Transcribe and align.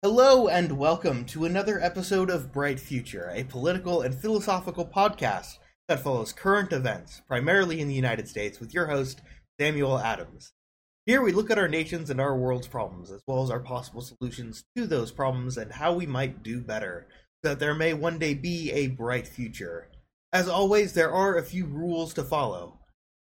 Hello 0.00 0.46
and 0.46 0.78
welcome 0.78 1.24
to 1.24 1.44
another 1.44 1.80
episode 1.82 2.30
of 2.30 2.52
Bright 2.52 2.78
Future, 2.78 3.32
a 3.34 3.42
political 3.42 4.00
and 4.00 4.14
philosophical 4.14 4.86
podcast 4.86 5.58
that 5.88 5.98
follows 5.98 6.32
current 6.32 6.72
events, 6.72 7.20
primarily 7.26 7.80
in 7.80 7.88
the 7.88 7.94
United 7.94 8.28
States, 8.28 8.60
with 8.60 8.72
your 8.72 8.86
host, 8.86 9.22
Samuel 9.58 9.98
Adams. 9.98 10.52
Here 11.04 11.20
we 11.20 11.32
look 11.32 11.50
at 11.50 11.58
our 11.58 11.66
nation's 11.66 12.10
and 12.10 12.20
our 12.20 12.36
world's 12.36 12.68
problems, 12.68 13.10
as 13.10 13.22
well 13.26 13.42
as 13.42 13.50
our 13.50 13.58
possible 13.58 14.00
solutions 14.00 14.62
to 14.76 14.86
those 14.86 15.10
problems 15.10 15.56
and 15.56 15.72
how 15.72 15.92
we 15.94 16.06
might 16.06 16.44
do 16.44 16.60
better, 16.60 17.08
so 17.42 17.48
that 17.48 17.58
there 17.58 17.74
may 17.74 17.92
one 17.92 18.20
day 18.20 18.34
be 18.34 18.70
a 18.70 18.86
bright 18.86 19.26
future. 19.26 19.88
As 20.32 20.46
always, 20.46 20.92
there 20.92 21.12
are 21.12 21.36
a 21.36 21.42
few 21.42 21.66
rules 21.66 22.14
to 22.14 22.22
follow. 22.22 22.78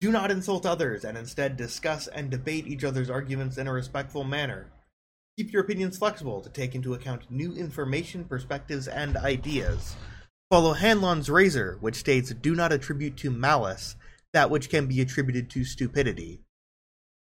Do 0.01 0.11
not 0.11 0.29
insult 0.29 0.67
others, 0.67 1.03
and 1.03 1.17
instead 1.17 1.57
discuss 1.57 2.05
and 2.05 2.29
debate 2.29 2.67
each 2.67 2.83
other's 2.83 3.09
arguments 3.09 3.57
in 3.57 3.65
a 3.65 3.73
respectful 3.73 4.23
manner. 4.23 4.67
Keep 5.39 5.53
your 5.53 5.63
opinions 5.63 5.97
flexible 5.97 6.41
to 6.41 6.49
take 6.49 6.75
into 6.75 6.93
account 6.93 7.31
new 7.31 7.53
information, 7.53 8.25
perspectives, 8.25 8.89
and 8.89 9.15
ideas. 9.15 9.95
Follow 10.49 10.73
Hanlon's 10.73 11.29
razor, 11.29 11.77
which 11.79 11.95
states 11.95 12.33
do 12.33 12.55
not 12.55 12.73
attribute 12.73 13.15
to 13.15 13.31
malice 13.31 13.95
that 14.33 14.49
which 14.49 14.69
can 14.69 14.85
be 14.87 14.99
attributed 14.99 15.49
to 15.51 15.63
stupidity. 15.63 16.41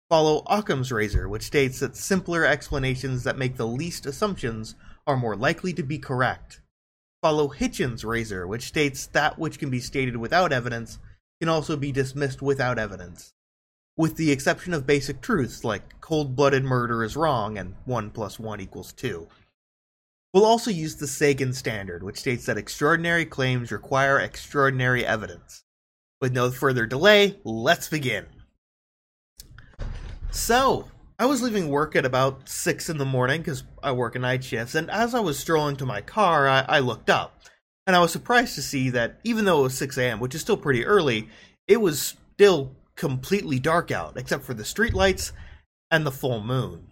Follow 0.09 0.41
Occam's 0.47 0.91
razor, 0.91 1.29
which 1.29 1.43
states 1.43 1.79
that 1.79 1.95
simpler 1.95 2.43
explanations 2.43 3.23
that 3.23 3.37
make 3.37 3.55
the 3.55 3.67
least 3.67 4.07
assumptions 4.07 4.73
are 5.05 5.15
more 5.15 5.35
likely 5.35 5.71
to 5.73 5.83
be 5.83 5.99
correct. 5.99 6.61
Follow 7.21 7.49
Hitchens' 7.49 8.03
razor, 8.03 8.47
which 8.47 8.63
states 8.63 9.05
that 9.05 9.37
which 9.37 9.59
can 9.59 9.69
be 9.69 9.79
stated 9.79 10.17
without 10.17 10.51
evidence 10.51 10.97
can 11.39 11.49
also 11.49 11.77
be 11.77 11.91
dismissed 11.91 12.41
without 12.41 12.79
evidence 12.79 13.35
with 13.97 14.15
the 14.15 14.31
exception 14.31 14.73
of 14.73 14.85
basic 14.85 15.21
truths 15.21 15.63
like 15.63 15.99
cold 15.99 16.35
blooded 16.35 16.63
murder 16.63 17.03
is 17.03 17.17
wrong 17.17 17.57
and 17.57 17.73
1 17.85 18.11
plus 18.11 18.39
1 18.39 18.61
equals 18.61 18.93
2. 18.93 19.27
We'll 20.33 20.45
also 20.45 20.69
use 20.69 20.95
the 20.95 21.07
Sagan 21.07 21.51
standard, 21.51 22.03
which 22.03 22.19
states 22.19 22.45
that 22.45 22.57
extraordinary 22.57 23.25
claims 23.25 23.71
require 23.71 24.19
extraordinary 24.19 25.05
evidence. 25.05 25.63
With 26.21 26.31
no 26.31 26.51
further 26.51 26.85
delay, 26.85 27.39
let's 27.43 27.89
begin. 27.89 28.27
So, 30.31 30.91
I 31.17 31.25
was 31.25 31.41
leaving 31.41 31.69
work 31.69 31.95
at 31.95 32.05
about 32.05 32.47
6 32.47 32.89
in 32.89 32.99
the 32.99 33.05
morning 33.05 33.41
because 33.41 33.63
I 33.81 33.93
work 33.93 34.15
a 34.15 34.19
night 34.19 34.43
shifts, 34.43 34.75
and 34.75 34.91
as 34.91 35.15
I 35.15 35.19
was 35.19 35.39
strolling 35.39 35.75
to 35.77 35.85
my 35.85 36.01
car, 36.01 36.47
I, 36.47 36.65
I 36.67 36.79
looked 36.79 37.09
up. 37.09 37.39
And 37.87 37.95
I 37.95 37.99
was 37.99 38.11
surprised 38.11 38.53
to 38.55 38.61
see 38.61 38.91
that 38.91 39.19
even 39.23 39.45
though 39.45 39.61
it 39.61 39.63
was 39.63 39.77
6 39.77 39.97
a.m., 39.97 40.19
which 40.19 40.35
is 40.35 40.41
still 40.41 40.57
pretty 40.57 40.85
early, 40.85 41.29
it 41.67 41.81
was 41.81 42.15
still 42.33 42.75
completely 42.97 43.59
dark 43.59 43.91
out, 43.91 44.17
except 44.17 44.43
for 44.43 44.53
the 44.53 44.63
streetlights 44.63 45.31
and 45.89 46.05
the 46.05 46.11
full 46.11 46.41
moon. 46.41 46.87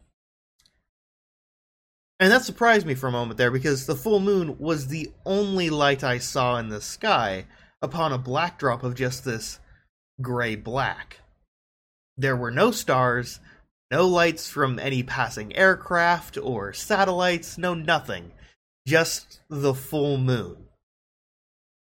And 2.20 2.32
that 2.32 2.44
surprised 2.44 2.86
me 2.86 2.96
for 2.96 3.08
a 3.08 3.12
moment 3.12 3.38
there 3.38 3.52
because 3.52 3.86
the 3.86 3.96
full 3.96 4.22
moon 4.22 4.58
was 4.58 4.88
the 4.88 5.12
only 5.26 5.70
light 5.70 6.04
I 6.04 6.20
saw 6.20 6.58
in 6.58 6.70
the 6.70 6.80
sky 6.80 7.46
upon 7.82 8.14
a 8.14 8.18
black 8.18 8.58
drop 8.58 8.84
of 8.84 8.96
just 8.96 9.26
this 9.26 9.60
gray 10.22 10.56
black. 10.56 11.20
There 12.16 12.38
were 12.38 12.52
no 12.52 12.72
stars, 12.72 13.42
no 13.92 14.08
lights 14.08 14.50
from 14.50 14.80
any 14.80 15.04
passing 15.04 15.54
aircraft 15.56 16.38
or 16.42 16.72
satellites, 16.72 17.58
no 17.58 17.74
nothing. 17.74 18.32
Just 18.88 19.42
the 19.50 19.74
full 19.74 20.18
moon. 20.18 20.65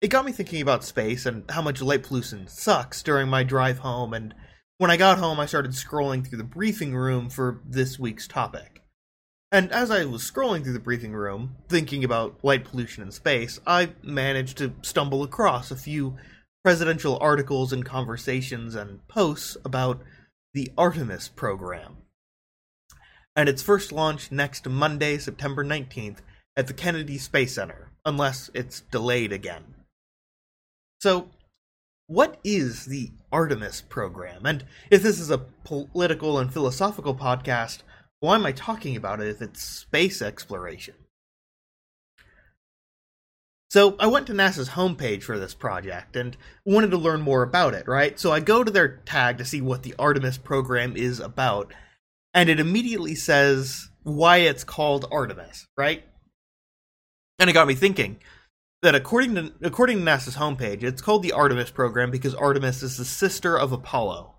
It 0.03 0.08
got 0.08 0.25
me 0.25 0.33
thinking 0.33 0.61
about 0.61 0.83
space 0.83 1.27
and 1.27 1.48
how 1.48 1.62
much 1.62 1.81
light 1.81 2.03
pollution 2.03 2.48
sucks 2.48 3.05
during 3.05 3.28
my 3.28 3.45
drive 3.45 3.78
home, 3.78 4.12
and 4.12 4.34
when 4.78 4.91
I 4.91 4.97
got 4.97 5.19
home, 5.19 5.39
I 5.39 5.47
started 5.47 5.70
scrolling 5.70 6.27
through 6.27 6.39
the 6.39 6.44
briefing 6.44 6.97
room 6.97 7.31
for 7.31 7.61
this 7.64 8.00
week's 8.00 8.27
topic. 8.27 8.83
And 9.53 9.70
as 9.70 9.92
I 9.92 10.05
was 10.06 10.28
scrolling 10.28 10.64
through 10.64 10.72
the 10.72 10.81
briefing 10.81 11.12
room, 11.12 11.55
thinking 11.69 12.03
about 12.03 12.42
light 12.42 12.64
pollution 12.64 13.05
in 13.05 13.12
space, 13.12 13.61
I 13.64 13.91
managed 14.03 14.59
to 14.59 14.75
stumble 14.83 15.22
across 15.22 15.70
a 15.70 15.77
few 15.77 16.16
presidential 16.64 17.16
articles 17.20 17.72
and 17.72 17.84
conversations 17.84 18.75
and 18.75 19.06
posts 19.06 19.56
about 19.65 20.03
the 20.53 20.72
Artemis 20.76 21.28
program. 21.28 21.99
And 23.37 23.49
its 23.49 23.62
first 23.62 23.93
launch 23.93 24.32
next 24.32 24.69
Monday, 24.69 25.19
September 25.19 25.65
19th, 25.65 26.19
at 26.56 26.66
the 26.66 26.75
Kennedy 26.75 27.19
Space 27.19 27.55
Center, 27.55 27.93
unless 28.05 28.50
it's 28.53 28.81
delayed 28.91 29.32
again. 29.32 29.76
So, 31.02 31.30
what 32.06 32.38
is 32.44 32.84
the 32.84 33.10
Artemis 33.32 33.80
program? 33.80 34.46
And 34.46 34.64
if 34.88 35.02
this 35.02 35.18
is 35.18 35.30
a 35.30 35.44
political 35.64 36.38
and 36.38 36.52
philosophical 36.52 37.16
podcast, 37.16 37.78
why 38.20 38.36
am 38.36 38.46
I 38.46 38.52
talking 38.52 38.94
about 38.94 39.20
it 39.20 39.26
if 39.26 39.42
it's 39.42 39.60
space 39.60 40.22
exploration? 40.22 40.94
So 43.68 43.96
I 43.98 44.06
went 44.06 44.28
to 44.28 44.32
NASA's 44.32 44.68
homepage 44.68 45.24
for 45.24 45.40
this 45.40 45.54
project 45.54 46.14
and 46.14 46.36
wanted 46.64 46.92
to 46.92 46.98
learn 46.98 47.20
more 47.20 47.42
about 47.42 47.74
it, 47.74 47.88
right? 47.88 48.16
So 48.20 48.30
I 48.30 48.38
go 48.38 48.62
to 48.62 48.70
their 48.70 48.98
tag 48.98 49.38
to 49.38 49.44
see 49.44 49.60
what 49.60 49.82
the 49.82 49.96
Artemis 49.98 50.38
program 50.38 50.96
is 50.96 51.19
about, 51.19 51.74
and 52.32 52.48
it 52.48 52.60
immediately 52.60 53.16
says 53.16 53.88
why 54.04 54.36
it's 54.36 54.62
called 54.62 55.08
Artemis, 55.10 55.66
right? 55.76 56.04
And 57.40 57.50
it 57.50 57.54
got 57.54 57.66
me 57.66 57.74
thinking 57.74 58.20
that 58.82 58.94
according 58.94 59.34
to 59.37 59.53
according 59.62 59.98
to 59.98 60.04
NASA's 60.04 60.37
homepage, 60.37 60.82
it's 60.82 61.03
called 61.03 61.22
the 61.22 61.32
Artemis 61.32 61.70
program 61.70 62.10
because 62.10 62.34
Artemis 62.34 62.82
is 62.82 62.97
the 62.97 63.04
sister 63.04 63.59
of 63.59 63.72
Apollo. 63.72 64.34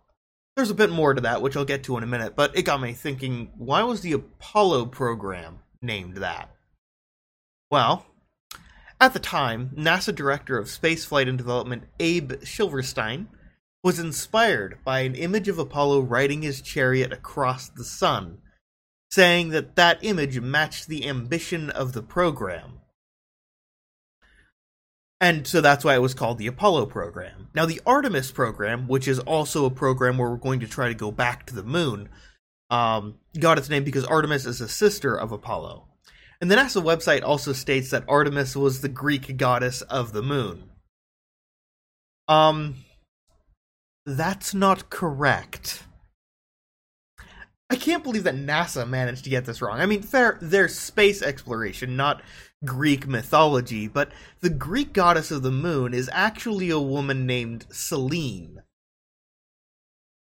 There's 0.56 0.70
a 0.70 0.76
bit 0.76 0.92
more 0.92 1.14
to 1.14 1.22
that, 1.22 1.42
which 1.42 1.58
I'll 1.58 1.66
get 1.66 1.84
to 1.86 1.98
in 1.98 2.04
a 2.04 2.08
minute, 2.08 2.36
but 2.36 2.56
it 2.56 2.64
got 2.64 2.82
me 2.82 2.94
thinking, 2.94 3.52
why 3.58 3.82
was 3.84 4.02
the 4.02 4.12
Apollo 4.14 4.88
program 4.88 5.60
named 5.82 6.18
that? 6.18 6.52
Well, 7.72 8.06
at 9.02 9.14
the 9.14 9.20
time, 9.20 9.72
NASA 9.76 10.14
Director 10.14 10.60
of 10.60 10.68
Spaceflight 10.68 11.28
and 11.28 11.38
Development 11.38 11.86
Abe 12.00 12.34
Silverstein 12.44 13.30
was 13.84 14.00
inspired 14.00 14.78
by 14.86 15.00
an 15.00 15.16
image 15.16 15.48
of 15.48 15.58
Apollo 15.58 16.02
riding 16.02 16.44
his 16.44 16.62
chariot 16.62 17.12
across 17.12 17.68
the 17.68 17.84
sun, 17.84 18.38
saying 19.12 19.50
that 19.50 19.76
that 19.76 20.04
image 20.04 20.40
matched 20.40 20.88
the 20.88 21.08
ambition 21.08 21.70
of 21.72 21.94
the 21.94 22.04
program. 22.04 22.80
And 25.24 25.48
so 25.48 25.62
that's 25.62 25.86
why 25.86 25.96
it 25.96 26.02
was 26.02 26.14
called 26.14 26.38
the 26.38 26.48
Apollo 26.48 26.88
program. 26.88 27.48
Now, 27.56 27.66
the 27.66 27.80
Artemis 27.86 28.30
program, 28.30 28.90
which 28.90 29.08
is 29.08 29.20
also 29.20 29.64
a 29.64 29.72
program 29.72 30.18
where 30.18 30.30
we're 30.30 30.36
going 30.36 30.60
to 30.60 30.68
try 30.68 30.90
to 30.90 30.94
go 30.94 31.12
back 31.12 31.46
to 31.46 31.56
the 31.56 31.64
moon, 31.64 32.10
um, 32.70 33.16
got 33.40 33.58
its 33.58 33.70
name 33.70 33.86
because 33.86 34.04
Artemis 34.04 34.46
is 34.46 34.60
a 34.60 34.68
sister 34.68 35.16
of 35.18 35.32
Apollo. 35.32 35.88
And 36.42 36.52
the 36.52 36.58
NASA 36.58 36.84
website 36.84 37.24
also 37.24 37.54
states 37.54 37.90
that 37.92 38.04
Artemis 38.10 38.54
was 38.58 38.82
the 38.82 38.90
Greek 38.90 39.38
goddess 39.38 39.82
of 39.84 40.12
the 40.12 40.22
moon. 40.22 40.72
Um, 42.28 42.84
that's 44.06 44.54
not 44.54 44.90
correct. 44.90 45.84
I 47.74 47.76
can't 47.76 48.04
believe 48.04 48.26
that 48.26 48.36
NASA 48.36 48.88
managed 48.88 49.24
to 49.24 49.32
get 49.32 49.46
this 49.46 49.60
wrong. 49.60 49.80
I 49.80 49.88
mean, 49.88 50.04
fair, 50.04 50.38
there's 50.40 50.78
space 50.78 51.24
exploration, 51.24 51.96
not 51.96 52.22
Greek 52.64 53.08
mythology, 53.08 53.88
but 53.88 54.12
the 54.42 54.52
Greek 54.52 54.94
goddess 54.94 55.32
of 55.32 55.42
the 55.42 55.50
moon 55.50 55.92
is 55.92 56.08
actually 56.14 56.70
a 56.70 56.78
woman 56.78 57.26
named 57.26 57.66
Selene. 57.72 58.62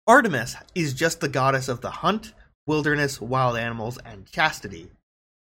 Artemis 0.07 0.57
is 0.75 0.95
just 0.95 1.21
the 1.21 1.29
goddess 1.29 1.69
of 1.69 1.83
the 1.83 1.91
hunt, 1.91 2.33
wilderness, 2.67 3.21
wild 3.21 3.59
animals, 3.59 3.99
and 3.99 4.25
chastity. 4.25 4.89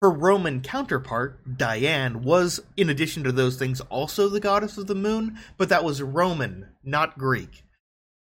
Her 0.03 0.11
Roman 0.11 0.61
counterpart, 0.61 1.57
Diana, 1.57 2.19
was, 2.19 2.59
in 2.77 2.91
addition 2.91 3.23
to 3.23 3.31
those 3.31 3.57
things, 3.57 3.81
also 3.89 4.29
the 4.29 4.39
goddess 4.39 4.77
of 4.77 4.85
the 4.85 4.93
moon, 4.93 5.39
but 5.57 5.69
that 5.69 5.83
was 5.83 6.03
Roman, 6.03 6.67
not 6.83 7.17
Greek. 7.17 7.63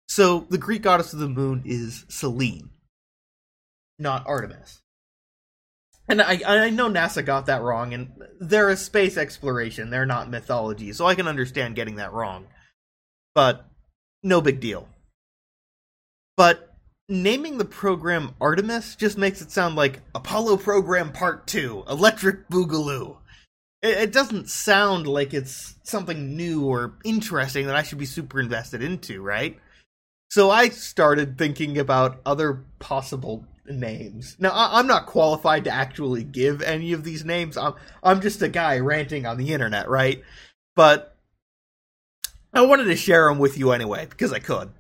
So 0.10 0.48
the 0.50 0.58
Greek 0.58 0.82
goddess 0.82 1.14
of 1.14 1.20
the 1.20 1.30
moon 1.30 1.64
is 1.66 2.04
Selene, 2.10 2.72
not 4.00 4.26
Artemis 4.28 4.82
and 6.08 6.22
I 6.22 6.40
I 6.46 6.70
know 6.70 6.90
NASA 6.90 7.24
got 7.24 7.48
that 7.48 7.62
wrong, 7.62 7.94
and 7.94 8.12
they're 8.40 8.70
a 8.70 8.78
space 8.78 9.18
exploration. 9.18 9.90
They're 9.90 10.06
not 10.06 10.30
mythology, 10.30 10.94
so 10.94 11.06
I 11.06 11.16
can 11.16 11.28
understand 11.28 11.76
getting 11.76 11.96
that 11.96 12.14
wrong. 12.14 12.48
But 13.36 13.66
no 14.24 14.42
big 14.42 14.60
deal. 14.60 14.88
But 16.38 16.76
naming 17.10 17.58
the 17.58 17.66
program 17.66 18.36
Artemis 18.40 18.96
just 18.96 19.18
makes 19.18 19.42
it 19.42 19.52
sound 19.52 19.76
like 19.76 20.02
Apollo 20.16 20.58
Program 20.58 21.12
Part 21.12 21.46
Two, 21.48 21.84
Electric 21.90 22.48
Boogaloo. 22.50 23.18
It, 23.82 23.98
it 23.98 24.12
doesn't 24.14 24.50
sound 24.50 25.08
like 25.08 25.34
it's 25.34 25.76
something 25.84 26.38
new 26.38 26.66
or 26.66 26.98
interesting 27.04 27.68
that 27.68 27.76
I 27.76 27.84
should 27.84 27.98
be 27.98 28.06
super 28.06 28.40
invested 28.40 28.82
into, 28.82 29.22
right? 29.22 29.60
So 30.30 30.50
I 30.50 30.70
started 30.70 31.38
thinking 31.38 31.78
about 31.78 32.20
other 32.26 32.66
possible 32.80 33.46
names. 33.68 34.36
Now, 34.40 34.50
I- 34.50 34.80
am 34.80 34.88
not 34.88 35.06
qualified 35.06 35.64
to 35.66 35.72
actually 35.72 36.24
give 36.24 36.62
any 36.62 36.94
of 36.94 37.04
these 37.04 37.26
names. 37.26 37.58
I'm 37.58 37.74
I'm 38.04 38.22
just 38.22 38.42
a 38.42 38.50
guy 38.50 38.80
ranting 38.80 39.26
on 39.26 39.38
the 39.38 39.54
internet, 39.54 39.90
right? 39.90 40.24
But 40.76 41.16
I 42.54 42.62
wanted 42.62 42.86
to 42.86 42.96
share 42.96 43.28
them 43.28 43.40
with 43.40 43.58
you 43.58 43.72
anyway 43.72 44.08
because 44.10 44.32
I 44.34 44.40
could, 44.40 44.72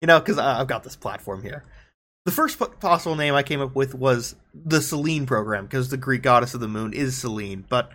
you 0.00 0.06
know, 0.06 0.18
because 0.18 0.38
I've 0.38 0.66
got 0.66 0.84
this 0.84 0.96
platform 0.96 1.42
here. 1.42 1.64
The 2.24 2.32
first 2.32 2.58
possible 2.80 3.16
name 3.16 3.34
I 3.34 3.42
came 3.42 3.60
up 3.60 3.74
with 3.74 3.94
was 3.94 4.34
the 4.54 4.82
Selene 4.82 5.24
program, 5.24 5.64
because 5.64 5.88
the 5.88 5.96
Greek 5.96 6.22
goddess 6.22 6.52
of 6.52 6.60
the 6.60 6.68
moon 6.68 6.92
is 6.92 7.16
Selene, 7.16 7.64
but 7.68 7.90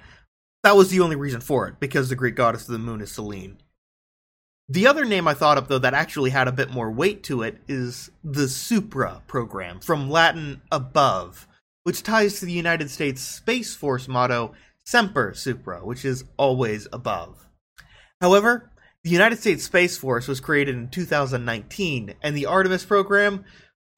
that 0.64 0.76
was 0.76 0.90
the 0.90 1.02
only 1.02 1.16
reason 1.16 1.42
for 1.42 1.68
it, 1.68 1.80
because 1.80 2.10
the 2.10 2.16
Greek 2.16 2.36
goddess 2.36 2.64
of 2.64 2.72
the 2.74 2.80
moon 2.80 3.02
is 3.02 3.12
Selene. 3.12 3.58
The 4.70 4.88
other 4.88 5.04
name 5.04 5.28
I 5.28 5.34
thought 5.34 5.58
of, 5.58 5.68
though, 5.68 5.80
that 5.80 5.94
actually 5.94 6.30
had 6.30 6.48
a 6.48 6.54
bit 6.54 6.72
more 6.72 6.90
weight 6.90 7.24
to 7.24 7.42
it 7.42 7.58
is 7.68 8.10
the 8.24 8.48
Supra 8.48 9.22
program, 9.28 9.80
from 9.80 10.10
Latin 10.10 10.62
above, 10.72 11.48
which 11.84 12.04
ties 12.04 12.40
to 12.40 12.46
the 12.46 12.54
United 12.54 12.90
States 12.90 13.22
Space 13.22 13.76
Force 13.76 14.08
motto 14.08 14.54
Semper 14.86 15.34
Supra, 15.34 15.86
which 15.86 16.06
is 16.06 16.24
always 16.38 16.88
above. 16.94 17.48
However, 18.22 18.72
the 19.04 19.10
United 19.10 19.40
States 19.40 19.66
Space 19.66 19.98
Force 19.98 20.30
was 20.30 20.40
created 20.40 20.76
in 20.76 20.88
2019, 20.90 22.16
and 22.22 22.38
the 22.38 22.46
Artemis 22.46 22.86
program 22.86 23.44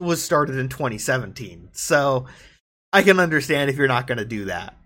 was 0.00 0.22
started 0.22 0.56
in 0.56 0.68
2017. 0.68 1.68
So 1.72 2.26
I 2.92 3.02
can 3.02 3.20
understand 3.20 3.70
if 3.70 3.76
you're 3.76 3.86
not 3.86 4.08
going 4.08 4.18
to 4.18 4.24
do 4.24 4.46
that. 4.46 4.76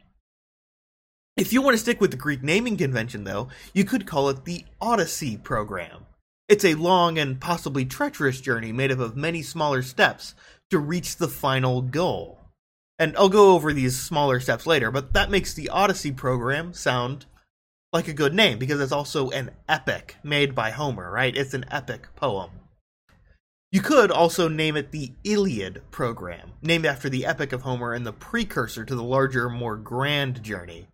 If 1.40 1.54
you 1.54 1.62
want 1.62 1.72
to 1.72 1.78
stick 1.78 2.02
with 2.02 2.10
the 2.10 2.18
Greek 2.18 2.42
naming 2.42 2.76
convention, 2.76 3.24
though, 3.24 3.48
you 3.72 3.86
could 3.86 4.06
call 4.06 4.28
it 4.28 4.44
the 4.44 4.66
Odyssey 4.78 5.38
program. 5.38 6.04
It's 6.50 6.66
a 6.66 6.74
long 6.74 7.18
and 7.18 7.40
possibly 7.40 7.86
treacherous 7.86 8.42
journey 8.42 8.72
made 8.72 8.92
up 8.92 8.98
of 8.98 9.16
many 9.16 9.40
smaller 9.40 9.80
steps 9.80 10.34
to 10.68 10.78
reach 10.78 11.16
the 11.16 11.28
final 11.28 11.80
goal. 11.80 12.40
And 12.98 13.16
I'll 13.16 13.30
go 13.30 13.54
over 13.54 13.72
these 13.72 13.98
smaller 13.98 14.38
steps 14.38 14.66
later, 14.66 14.90
but 14.90 15.14
that 15.14 15.30
makes 15.30 15.54
the 15.54 15.70
Odyssey 15.70 16.12
program 16.12 16.74
sound 16.74 17.24
like 17.90 18.06
a 18.06 18.12
good 18.12 18.34
name 18.34 18.58
because 18.58 18.78
it's 18.78 18.92
also 18.92 19.30
an 19.30 19.52
epic 19.66 20.16
made 20.22 20.54
by 20.54 20.72
Homer, 20.72 21.10
right? 21.10 21.34
It's 21.34 21.54
an 21.54 21.64
epic 21.70 22.08
poem. 22.16 22.50
You 23.72 23.80
could 23.80 24.10
also 24.10 24.46
name 24.46 24.76
it 24.76 24.90
the 24.90 25.12
Iliad 25.24 25.84
program, 25.90 26.52
named 26.60 26.84
after 26.84 27.08
the 27.08 27.24
epic 27.24 27.54
of 27.54 27.62
Homer 27.62 27.94
and 27.94 28.04
the 28.04 28.12
precursor 28.12 28.84
to 28.84 28.94
the 28.94 29.02
larger, 29.02 29.48
more 29.48 29.78
grand 29.78 30.42
journey. 30.42 30.88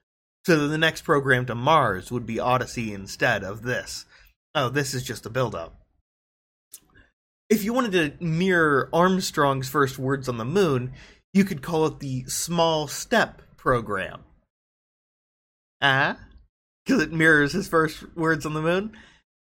So 0.47 0.69
the 0.69 0.79
next 0.79 1.03
program 1.03 1.45
to 1.47 1.57
Mars 1.57 2.13
would 2.13 2.25
be 2.25 2.39
Odyssey 2.39 2.93
instead 2.93 3.43
of 3.43 3.65
this. 3.65 4.07
Oh, 4.55 4.69
this 4.69 4.95
is 4.95 5.03
just 5.03 5.27
a 5.27 5.29
build 5.29 5.57
up. 5.57 5.81
If 7.51 7.65
you 7.65 7.73
wanted 7.73 8.19
to 8.19 8.25
mirror 8.25 8.89
Armstrong's 8.93 9.69
first 9.69 9.99
words 9.99 10.29
on 10.29 10.37
the 10.37 10.45
moon, 10.45 10.93
you 11.35 11.43
could 11.43 11.63
call 11.63 11.87
it 11.87 11.99
the 11.99 12.27
Small 12.27 12.87
Step 12.87 13.43
program. 13.57 14.23
Ah? 15.83 16.17
Because 16.85 17.03
it 17.03 17.13
mirrors 17.13 17.53
his 17.53 17.67
first 17.67 18.05
words 18.15 18.47
on 18.47 18.55
the 18.55 18.63
moon? 18.63 18.93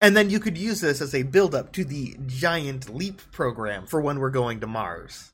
And 0.00 0.16
then 0.16 0.30
you 0.30 0.40
could 0.40 0.56
use 0.56 0.80
this 0.80 1.02
as 1.02 1.14
a 1.14 1.22
build 1.22 1.54
up 1.54 1.74
to 1.74 1.84
the 1.84 2.16
Giant 2.26 2.88
Leap 2.88 3.20
program 3.30 3.84
for 3.84 4.00
when 4.00 4.20
we're 4.20 4.30
going 4.30 4.60
to 4.60 4.66
Mars. 4.66 5.33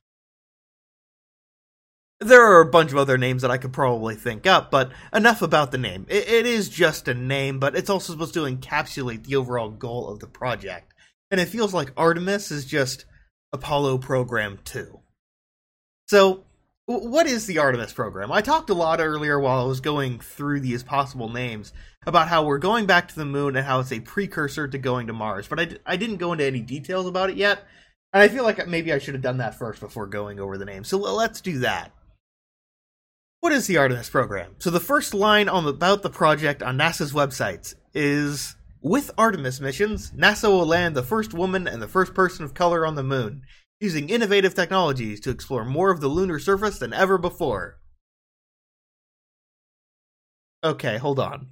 There 2.21 2.45
are 2.45 2.61
a 2.61 2.71
bunch 2.71 2.93
of 2.93 2.99
other 2.99 3.17
names 3.17 3.41
that 3.43 3.51
I 3.51 3.57
could 3.57 3.73
probably 3.73 4.15
think 4.15 4.47
up, 4.47 4.71
but 4.71 4.93
enough 5.13 5.41
about 5.41 5.73
the 5.73 5.79
name. 5.79 6.07
it, 6.11 6.29
it 6.29 6.47
is 6.47 6.69
just 6.69 7.09
a 7.09 7.15
name, 7.15 7.59
but 7.59 7.75
it's 7.75 7.89
also 7.89 8.13
supposed 8.13 8.35
to 8.35 8.45
encapsulate 8.45 9.25
the 9.25 9.37
overall 9.37 9.71
goal 9.71 10.09
of 10.09 10.21
the 10.21 10.27
project. 10.27 10.93
And 11.31 11.41
it 11.41 11.49
feels 11.49 11.73
like 11.73 11.93
Artemis 11.97 12.51
is 12.51 12.67
just 12.67 13.07
Apollo 13.53 13.99
Program 13.99 14.59
2. 14.65 15.01
So, 16.09 16.45
what 16.87 17.27
is 17.27 17.47
the 17.47 17.59
Artemis 17.59 17.93
program? 17.93 18.33
I 18.33 18.43
talked 18.43 18.69
a 18.69 18.75
lot 18.75 19.01
earlier 19.01 19.39
while 19.39 19.63
I 19.63 19.67
was 19.67 19.81
going 19.81 20.19
through 20.19 20.61
these 20.61 20.83
possible 20.83 21.29
names 21.29 21.73
about 22.05 22.29
how 22.29 22.45
we're 22.45 22.59
going 22.59 22.85
back 22.87 23.09
to 23.09 23.17
the 23.17 23.25
moon 23.25 23.57
and 23.57 23.65
how 23.65 23.81
it's 23.81 23.93
a 23.93 24.01
precursor 24.01 24.67
to 24.67 24.77
going 24.77 25.07
to 25.07 25.13
Mars, 25.13 25.47
but 25.47 25.61
I, 25.61 25.69
I 25.87 25.97
didn't 25.97 26.17
go 26.17 26.33
into 26.33 26.45
any 26.45 26.61
details 26.61 27.07
about 27.07 27.31
it 27.31 27.37
yet. 27.37 27.63
And 28.13 28.23
I 28.23 28.29
feel 28.29 28.43
like 28.43 28.67
maybe 28.67 28.93
I 28.93 28.99
should 28.99 29.15
have 29.15 29.23
done 29.23 29.39
that 29.39 29.57
first 29.57 29.81
before 29.81 30.07
going 30.07 30.41
over 30.41 30.59
the 30.59 30.65
name. 30.65 30.83
So 30.83 30.99
let's 30.99 31.41
do 31.41 31.61
that. 31.61 31.93
What 33.41 33.55
is 33.55 33.67
the 33.67 33.79
Artemis 33.79 34.11
program? 34.11 34.57
So 34.59 34.69
the 34.69 34.81
first 34.81 35.15
line 35.15 35.49
on 35.49 35.65
the, 35.65 35.71
about 35.71 36.03
the 36.03 36.11
project 36.11 36.63
on 36.63 36.77
NASA's 36.77 37.15
websites 37.15 37.75
is 37.95 38.55
with 38.83 39.11
Artemis 39.17 39.61
missions, 39.61 40.11
NASA 40.11 40.51
will 40.51 40.67
land 40.67 40.95
the 40.95 41.03
first 41.03 41.33
woman 41.33 41.67
and 41.67 41.81
the 41.81 41.89
first 41.89 42.13
person 42.13 42.45
of 42.45 42.53
color 42.53 42.85
on 42.85 42.97
the 42.97 43.03
moon 43.03 43.43
using 43.81 44.11
innovative 44.11 44.55
technologies 44.55 45.21
to 45.21 45.31
explore 45.31 45.65
more 45.65 45.91
of 45.91 46.03
the 46.03 46.09
lunar 46.09 46.39
surface 46.39 46.79
than 46.79 46.93
ever 46.93 47.17
before. 47.17 47.79
Okay, 50.63 50.99
hold 50.99 51.19
on. 51.19 51.49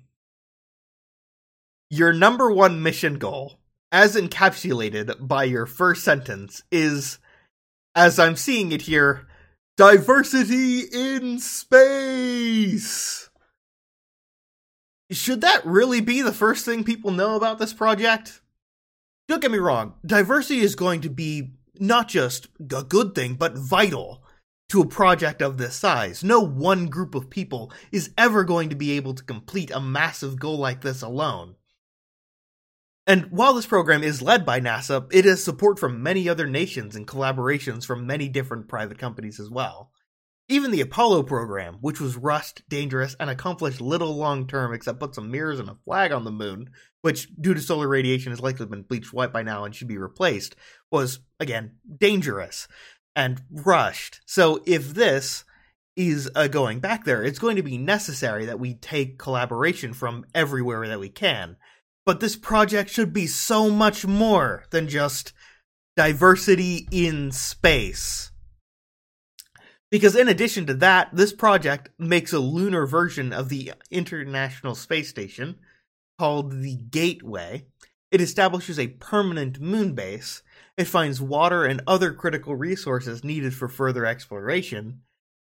Your 1.89 2.13
number 2.13 2.53
one 2.53 2.83
mission 2.83 3.19
goal, 3.19 3.61
as 3.91 4.15
encapsulated 4.15 5.27
by 5.27 5.45
your 5.45 5.65
first 5.65 6.05
sentence, 6.05 6.63
is, 6.71 7.19
as 7.95 8.19
I'm 8.19 8.37
seeing 8.37 8.73
it 8.73 8.83
here, 8.83 9.28
diversity 9.79 10.81
in 10.81 11.39
space. 11.39 13.31
Should 15.11 15.41
that 15.41 15.65
really 15.65 16.01
be 16.01 16.21
the 16.21 16.33
first 16.33 16.65
thing 16.65 16.83
people 16.83 17.13
know 17.13 17.37
about 17.37 17.61
this 17.61 17.73
project? 17.73 18.43
Don't 19.29 19.41
get 19.41 19.53
me 19.53 19.59
wrong, 19.59 19.95
diversity 20.05 20.61
is 20.61 20.75
going 20.75 21.01
to 21.03 21.09
be 21.09 21.53
not 21.79 22.09
just 22.09 22.49
a 22.59 22.83
good 22.83 23.15
thing, 23.15 23.35
but 23.35 23.57
vital 23.57 24.25
to 24.71 24.81
a 24.81 24.87
project 24.87 25.41
of 25.41 25.59
this 25.59 25.77
size. 25.77 26.25
No 26.25 26.41
one 26.41 26.87
group 26.87 27.15
of 27.15 27.31
people 27.31 27.73
is 27.93 28.11
ever 28.19 28.43
going 28.43 28.71
to 28.71 28.77
be 28.77 28.93
able 28.93 29.15
to 29.15 29.23
complete 29.23 29.71
a 29.71 29.81
massive 29.81 30.41
goal 30.41 30.59
like 30.59 30.81
this 30.81 31.03
alone. 31.03 31.55
And 33.09 33.31
while 33.31 33.55
this 33.55 33.67
program 33.67 34.03
is 34.03 34.21
led 34.21 34.45
by 34.45 34.61
NASA, 34.61 35.09
it 35.11 35.25
has 35.25 35.43
support 35.43 35.79
from 35.79 36.03
many 36.03 36.29
other 36.29 36.47
nations 36.47 36.95
and 36.95 37.09
collaborations 37.09 37.87
from 37.87 38.07
many 38.07 38.29
different 38.29 38.69
private 38.69 38.99
companies 38.99 39.41
as 39.41 39.49
well. 39.49 39.91
Even 40.47 40.71
the 40.71 40.83
Apollo 40.83 41.23
program, 41.23 41.79
which 41.81 42.03
was 42.03 42.19
rushed, 42.19 42.69
dangerous, 42.69 43.17
and 43.19 43.31
accomplished 43.31 43.81
little 43.81 44.15
long 44.15 44.47
term 44.47 44.75
except 44.75 45.01
put 45.01 45.15
some 45.15 45.31
mirrors 45.31 45.59
and 45.59 45.71
a 45.71 45.77
flag 45.87 46.13
on 46.13 46.25
the 46.25 46.31
moon, 46.31 46.69
which, 47.01 47.35
due 47.41 47.55
to 47.55 47.61
solar 47.63 47.89
radiation, 47.89 48.31
has 48.31 48.41
likely 48.41 48.67
been 48.67 48.83
bleached 48.83 49.15
white 49.15 49.33
by 49.33 49.43
now 49.43 49.65
and 49.65 49.75
should 49.75 49.89
be 49.89 49.97
replaced, 49.97 50.55
was, 50.91 51.21
again, 51.41 51.77
dangerous 51.99 52.69
and 53.17 53.41
rushed. 53.51 54.21
So 54.27 54.63
if 54.67 54.93
this 54.93 55.45
is 55.97 56.31
uh, 56.35 56.49
going 56.49 56.81
back 56.81 57.05
there, 57.05 57.25
it's 57.25 57.39
going 57.39 57.57
to 57.57 57.63
be 57.63 57.79
necessary 57.79 58.47
that 58.47 58.61
we 58.61 58.75
take 58.75 59.19
collaboration 59.19 59.95
from 59.95 60.27
everywhere 60.35 60.87
that 60.89 61.01
we 61.01 61.09
can. 61.09 61.57
But 62.09 62.21
this 62.21 62.37
project 62.37 62.89
should 62.89 63.13
be 63.13 63.27
so 63.27 63.69
much 63.69 64.07
more 64.07 64.65
than 64.71 64.89
just 64.89 65.35
diversity 65.95 66.89
in 66.91 67.33
space. 67.33 68.31
Because 69.91 70.17
in 70.17 70.27
addition 70.27 70.65
to 70.69 70.75
that, 70.77 71.11
this 71.13 71.35
project 71.35 71.91
makes 71.99 72.33
a 72.33 72.39
lunar 72.39 72.87
version 72.87 73.35
of 73.35 73.51
the 73.51 73.75
International 73.91 74.75
Space 74.75 75.11
Station 75.11 75.57
called 76.19 76.63
the 76.63 76.77
Gateway. 76.77 77.67
It 78.11 78.23
establishes 78.23 78.79
a 78.79 78.89
permanent 78.89 79.61
moon 79.61 79.93
base. 79.93 80.43
It 80.79 80.87
finds 80.87 81.21
water 81.21 81.67
and 81.67 81.83
other 81.87 82.15
critical 82.15 82.57
resources 82.57 83.23
needed 83.23 83.53
for 83.53 83.69
further 83.69 84.07
exploration. 84.07 85.03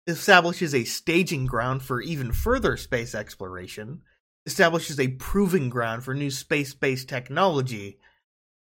It 0.06 0.12
Establishes 0.12 0.74
a 0.74 0.84
staging 0.84 1.44
ground 1.44 1.82
for 1.82 2.00
even 2.00 2.32
further 2.32 2.78
space 2.78 3.14
exploration. 3.14 4.00
Establishes 4.46 5.00
a 5.00 5.08
proving 5.08 5.68
ground 5.68 6.04
for 6.04 6.14
new 6.14 6.30
space 6.30 6.72
based 6.72 7.08
technology. 7.08 7.98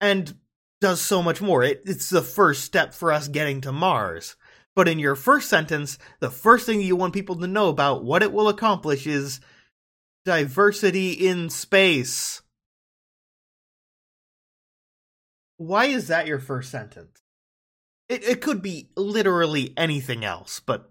And 0.01 0.35
does 0.81 1.01
so 1.01 1.23
much 1.23 1.43
more. 1.43 1.63
It, 1.63 1.83
it's 1.85 2.09
the 2.09 2.23
first 2.23 2.65
step 2.65 2.95
for 2.95 3.13
us 3.13 3.29
getting 3.29 3.61
to 3.63 3.73
Mars 3.73 4.37
but 4.75 4.89
in 4.89 4.99
your 4.99 5.17
first 5.17 5.49
sentence, 5.49 5.99
the 6.21 6.31
first 6.31 6.67
thing 6.67 6.81
you 6.81 6.97
want 6.97 7.15
people 7.15 7.37
to 7.37 7.47
know 7.47 7.69
about 7.69 8.05
what 8.05 8.23
it 8.23 8.33
will 8.33 8.49
accomplish 8.49 9.07
is 9.07 9.41
diversity 10.25 11.13
in 11.13 11.51
space. 11.51 12.43
Why 15.57 15.87
is 15.87 16.09
that 16.09 16.27
your 16.27 16.39
first 16.39 16.71
sentence? 16.71 17.21
It 18.09 18.25
it 18.25 18.41
could 18.41 18.63
be 18.63 18.91
literally 18.97 19.75
anything 19.77 20.25
else, 20.25 20.61
but 20.61 20.91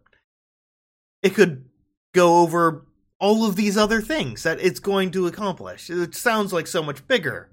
it 1.23 1.33
could 1.33 1.65
go 2.13 2.41
over 2.41 2.85
all 3.19 3.45
of 3.45 3.55
these 3.55 3.77
other 3.77 4.01
things 4.01 4.43
that 4.43 4.59
it's 4.59 4.79
going 4.79 5.11
to 5.11 5.27
accomplish. 5.27 5.89
It 5.89 6.15
sounds 6.15 6.53
like 6.53 6.67
so 6.67 6.81
much 6.81 7.07
bigger. 7.07 7.49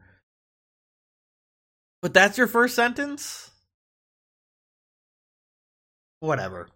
But 2.03 2.15
that's 2.15 2.39
your 2.39 2.47
first 2.47 2.75
sentence? 2.77 3.51
whatever. 6.21 6.69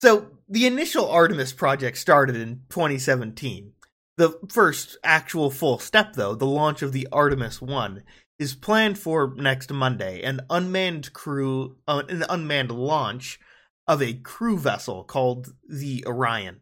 So 0.00 0.28
the 0.48 0.66
initial 0.66 1.08
Artemis 1.08 1.52
project 1.52 1.98
started 1.98 2.36
in 2.36 2.62
2017. 2.68 3.72
The 4.18 4.38
first 4.48 4.96
actual 5.04 5.50
full 5.50 5.78
step, 5.78 6.14
though, 6.14 6.34
the 6.34 6.46
launch 6.46 6.82
of 6.82 6.92
the 6.92 7.08
Artemis 7.12 7.60
1, 7.60 8.02
is 8.38 8.54
planned 8.54 8.98
for 8.98 9.34
next 9.36 9.72
Monday, 9.72 10.22
an 10.22 10.40
unmanned 10.50 11.12
crew, 11.12 11.76
uh, 11.86 12.02
an 12.08 12.24
unmanned 12.28 12.70
launch 12.70 13.38
of 13.86 14.02
a 14.02 14.14
crew 14.14 14.58
vessel 14.58 15.04
called 15.04 15.54
the 15.68 16.04
Orion. 16.06 16.60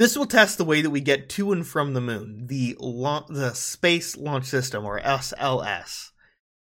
This 0.00 0.16
will 0.16 0.24
test 0.24 0.56
the 0.56 0.64
way 0.64 0.80
that 0.80 0.88
we 0.88 1.02
get 1.02 1.28
to 1.28 1.52
and 1.52 1.66
from 1.66 1.92
the 1.92 2.00
moon, 2.00 2.46
the 2.46 2.74
la- 2.80 3.26
the 3.28 3.52
Space 3.52 4.16
Launch 4.16 4.46
System 4.46 4.86
or 4.86 4.98
SLS. 4.98 6.12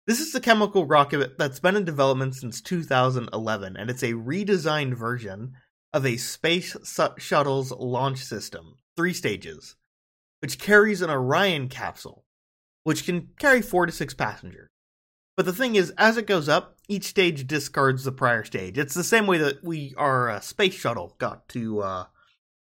This 0.06 0.20
is 0.20 0.30
the 0.30 0.38
chemical 0.38 0.86
rocket 0.86 1.36
that's 1.36 1.58
been 1.58 1.74
in 1.74 1.84
development 1.84 2.36
since 2.36 2.60
2011, 2.60 3.76
and 3.76 3.90
it's 3.90 4.04
a 4.04 4.12
redesigned 4.12 4.94
version 4.94 5.54
of 5.92 6.06
a 6.06 6.18
space 6.18 6.76
shuttle's 7.18 7.72
launch 7.72 8.18
system, 8.18 8.76
three 8.96 9.12
stages, 9.12 9.74
which 10.38 10.60
carries 10.60 11.02
an 11.02 11.10
Orion 11.10 11.68
capsule, 11.68 12.24
which 12.84 13.04
can 13.04 13.30
carry 13.40 13.60
four 13.60 13.86
to 13.86 13.92
six 13.92 14.14
passengers. 14.14 14.68
But 15.36 15.46
the 15.46 15.52
thing 15.52 15.74
is, 15.74 15.92
as 15.98 16.16
it 16.16 16.28
goes 16.28 16.48
up, 16.48 16.76
each 16.86 17.06
stage 17.06 17.44
discards 17.48 18.04
the 18.04 18.12
prior 18.12 18.44
stage. 18.44 18.78
It's 18.78 18.94
the 18.94 19.02
same 19.02 19.26
way 19.26 19.38
that 19.38 19.64
we 19.64 19.94
our 19.96 20.30
uh, 20.30 20.38
space 20.38 20.74
shuttle 20.74 21.16
got 21.18 21.48
to 21.48 21.80
uh, 21.80 22.04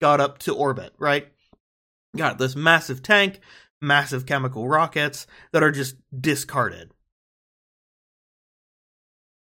got 0.02 0.20
up 0.20 0.36
to 0.36 0.52
orbit, 0.52 0.92
right? 0.98 1.28
Got 2.16 2.36
this 2.36 2.56
massive 2.56 3.02
tank, 3.02 3.40
massive 3.80 4.26
chemical 4.26 4.68
rockets 4.68 5.28
that 5.52 5.62
are 5.62 5.70
just 5.70 5.96
discarded. 6.14 6.90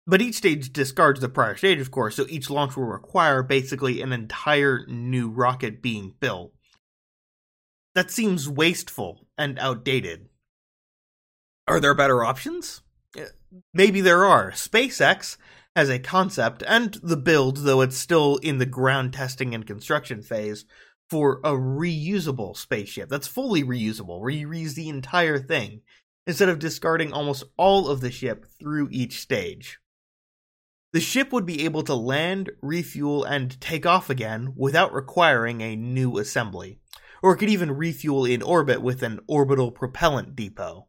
But 0.06 0.22
each 0.22 0.36
stage 0.36 0.72
discards 0.72 1.20
the 1.20 1.28
prior 1.28 1.56
stage, 1.56 1.80
of 1.80 1.90
course, 1.90 2.14
so 2.14 2.26
each 2.28 2.50
launch 2.50 2.76
will 2.76 2.84
require 2.84 3.42
basically 3.42 4.00
an 4.00 4.12
entire 4.12 4.86
new 4.86 5.28
rocket 5.28 5.82
being 5.82 6.14
built. 6.20 6.52
That 7.96 8.12
seems 8.12 8.48
wasteful 8.48 9.26
and 9.36 9.58
outdated. 9.58 10.28
Are 11.66 11.80
there 11.80 11.94
better 11.94 12.22
options? 12.22 12.82
Eh, 13.16 13.26
maybe 13.72 14.00
there 14.00 14.24
are. 14.24 14.52
SpaceX 14.52 15.36
has 15.76 15.90
a 15.90 15.98
concept 15.98 16.62
and 16.66 16.94
the 17.02 17.16
build, 17.16 17.58
though 17.58 17.80
it's 17.80 17.96
still 17.96 18.36
in 18.36 18.58
the 18.58 18.66
ground 18.66 19.12
testing 19.12 19.54
and 19.54 19.66
construction 19.66 20.22
phase, 20.22 20.64
for 21.10 21.40
a 21.44 21.50
reusable 21.50 22.56
spaceship 22.56 23.08
that's 23.08 23.28
fully 23.28 23.62
reusable, 23.62 24.20
where 24.20 24.30
you 24.30 24.48
reuse 24.48 24.74
the 24.74 24.88
entire 24.88 25.38
thing 25.38 25.82
instead 26.26 26.48
of 26.48 26.58
discarding 26.58 27.12
almost 27.12 27.44
all 27.56 27.88
of 27.88 28.00
the 28.00 28.10
ship 28.10 28.46
through 28.58 28.88
each 28.90 29.20
stage. 29.20 29.78
The 30.92 31.00
ship 31.00 31.32
would 31.32 31.44
be 31.44 31.64
able 31.64 31.82
to 31.82 31.94
land, 31.94 32.52
refuel, 32.62 33.24
and 33.24 33.60
take 33.60 33.84
off 33.84 34.08
again 34.08 34.54
without 34.56 34.94
requiring 34.94 35.60
a 35.60 35.76
new 35.76 36.18
assembly, 36.18 36.78
or 37.20 37.34
it 37.34 37.38
could 37.38 37.50
even 37.50 37.72
refuel 37.72 38.24
in 38.24 38.42
orbit 38.42 38.80
with 38.80 39.02
an 39.02 39.18
orbital 39.26 39.72
propellant 39.72 40.36
depot. 40.36 40.86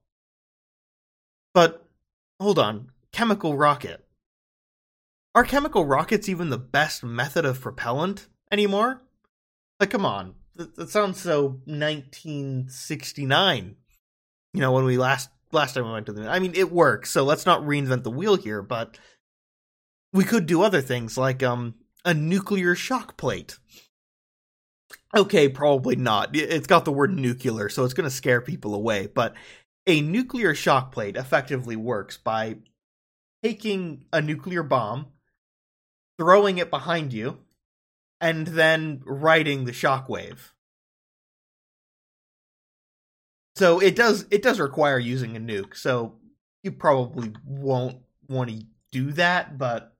But 1.56 1.88
hold 2.39 2.60
on, 2.60 2.92
chemical 3.12 3.58
rocket. 3.58 4.05
Are 5.36 5.44
chemical 5.44 5.86
rockets 5.86 6.27
even 6.30 6.50
the 6.50 6.58
best 6.58 7.04
method 7.04 7.46
of 7.46 7.62
propellant 7.62 8.27
anymore? 8.51 9.04
Like, 9.80 9.89
come 9.89 10.06
on, 10.06 10.36
that, 10.56 10.75
that 10.77 10.89
sounds 10.89 11.20
so 11.20 11.60
1969. 11.65 13.75
You 14.54 14.62
know, 14.62 14.72
when 14.72 14.86
we 14.86 14.98
last 14.98 15.30
last 15.51 15.74
time 15.74 15.86
we 15.86 15.92
went 15.92 16.06
to 16.06 16.13
the. 16.13 16.30
I 16.30 16.39
mean, 16.39 16.54
it 16.56 16.72
works, 16.72 17.12
so 17.12 17.25
let's 17.25 17.46
not 17.46 17.63
reinvent 17.63 18.04
the 18.04 18.12
wheel 18.12 18.38
here, 18.38 18.62
but 18.62 18.98
we 20.13 20.24
could 20.24 20.46
do 20.46 20.62
other 20.62 20.82
things 20.82 21.18
like 21.18 21.44
um 21.44 21.75
a 22.06 22.13
nuclear 22.13 22.74
shock 22.74 23.18
plate. 23.18 23.58
Okay, 25.15 25.50
probably 25.50 25.98
not. 25.98 26.36
It's 26.36 26.68
got 26.68 26.86
the 26.86 26.94
word 26.94 27.13
nuclear, 27.13 27.68
so 27.68 27.84
it's 27.84 27.94
going 27.94 28.10
to 28.10 28.15
scare 28.15 28.39
people 28.42 28.74
away. 28.74 29.08
But 29.08 29.34
a 29.88 30.01
nuclear 30.01 30.56
shock 30.56 30.92
plate 30.92 31.15
effectively 31.18 31.75
works 31.75 32.18
by 32.18 32.56
taking 33.44 34.06
a 34.12 34.20
nuclear 34.22 34.63
bomb, 34.63 35.08
throwing 36.18 36.58
it 36.58 36.70
behind 36.70 37.14
you, 37.14 37.40
and 38.22 38.48
then 38.48 39.02
riding 39.06 39.66
the 39.66 39.72
shockwave. 39.72 40.52
So 43.56 43.80
it 43.80 43.96
does 43.96 44.26
it 44.32 44.42
does 44.42 44.60
require 44.60 45.00
using 45.00 45.36
a 45.38 45.40
nuke. 45.40 45.76
So 45.76 46.16
you 46.64 46.72
probably 46.72 47.34
won't 47.46 48.00
want 48.28 48.50
to 48.50 48.66
do 48.92 49.12
that, 49.14 49.58
but 49.58 49.96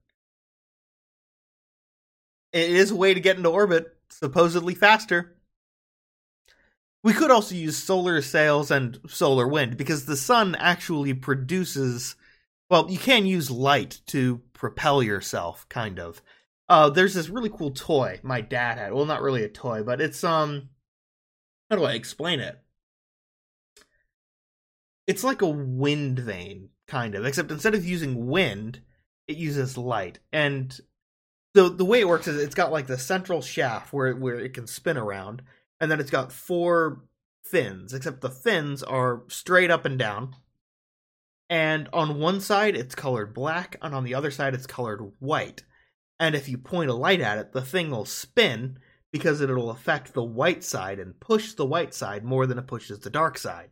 it 2.52 2.70
is 2.70 2.90
a 2.90 2.96
way 2.96 3.14
to 3.14 3.20
get 3.20 3.36
into 3.36 3.50
orbit, 3.50 3.94
supposedly 4.10 4.74
faster. 4.74 5.36
We 7.02 7.12
could 7.12 7.30
also 7.30 7.54
use 7.54 7.76
solar 7.76 8.20
sails 8.20 8.70
and 8.70 8.98
solar 9.06 9.46
wind 9.46 9.76
because 9.76 10.06
the 10.06 10.16
sun 10.16 10.54
actually 10.56 11.14
produces. 11.14 12.16
Well, 12.68 12.90
you 12.90 12.98
can 12.98 13.26
use 13.26 13.50
light 13.50 14.00
to 14.06 14.42
propel 14.52 15.02
yourself, 15.02 15.68
kind 15.68 15.98
of. 16.00 16.20
Uh, 16.68 16.90
there's 16.90 17.14
this 17.14 17.28
really 17.28 17.48
cool 17.48 17.70
toy 17.70 18.18
my 18.22 18.40
dad 18.40 18.78
had. 18.78 18.92
Well, 18.92 19.06
not 19.06 19.22
really 19.22 19.44
a 19.44 19.48
toy, 19.48 19.82
but 19.82 20.00
it's 20.00 20.24
um. 20.24 20.70
How 21.70 21.76
do 21.76 21.84
I 21.84 21.92
explain 21.92 22.40
it? 22.40 22.60
It's 25.06 25.24
like 25.24 25.42
a 25.42 25.48
wind 25.48 26.18
vane, 26.18 26.70
kind 26.88 27.14
of, 27.14 27.24
except 27.24 27.50
instead 27.50 27.74
of 27.74 27.84
using 27.84 28.26
wind, 28.26 28.80
it 29.28 29.36
uses 29.36 29.78
light. 29.78 30.18
And 30.32 30.78
the 31.54 31.68
the 31.68 31.84
way 31.84 32.00
it 32.00 32.08
works 32.08 32.26
is 32.26 32.40
it's 32.40 32.54
got 32.54 32.72
like 32.72 32.88
the 32.88 32.98
central 32.98 33.42
shaft 33.42 33.92
where 33.92 34.14
where 34.14 34.38
it 34.38 34.54
can 34.54 34.66
spin 34.66 34.96
around, 34.96 35.42
and 35.80 35.90
then 35.90 36.00
it's 36.00 36.10
got 36.10 36.32
four 36.32 37.02
fins, 37.44 37.94
except 37.94 38.20
the 38.20 38.30
fins 38.30 38.82
are 38.82 39.22
straight 39.28 39.70
up 39.70 39.84
and 39.84 39.98
down. 39.98 40.34
And 41.48 41.88
on 41.92 42.18
one 42.18 42.40
side 42.40 42.76
it's 42.76 42.94
colored 42.94 43.32
black, 43.34 43.76
and 43.80 43.94
on 43.94 44.04
the 44.04 44.14
other 44.14 44.30
side 44.30 44.54
it's 44.54 44.66
colored 44.66 45.12
white. 45.18 45.62
And 46.18 46.34
if 46.34 46.48
you 46.48 46.58
point 46.58 46.90
a 46.90 46.94
light 46.94 47.20
at 47.20 47.38
it, 47.38 47.52
the 47.52 47.62
thing 47.62 47.90
will 47.90 48.04
spin 48.04 48.78
because 49.12 49.40
it'll 49.40 49.70
affect 49.70 50.12
the 50.12 50.24
white 50.24 50.64
side 50.64 50.98
and 50.98 51.18
push 51.20 51.52
the 51.52 51.66
white 51.66 51.94
side 51.94 52.24
more 52.24 52.46
than 52.46 52.58
it 52.58 52.66
pushes 52.66 52.98
the 53.00 53.10
dark 53.10 53.38
side. 53.38 53.70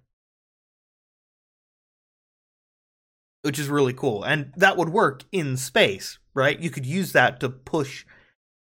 Which 3.42 3.58
is 3.58 3.68
really 3.68 3.92
cool. 3.92 4.22
And 4.22 4.52
that 4.56 4.76
would 4.76 4.88
work 4.88 5.24
in 5.32 5.56
space, 5.56 6.18
right? 6.32 6.58
You 6.58 6.70
could 6.70 6.86
use 6.86 7.12
that 7.12 7.40
to 7.40 7.50
push 7.50 8.06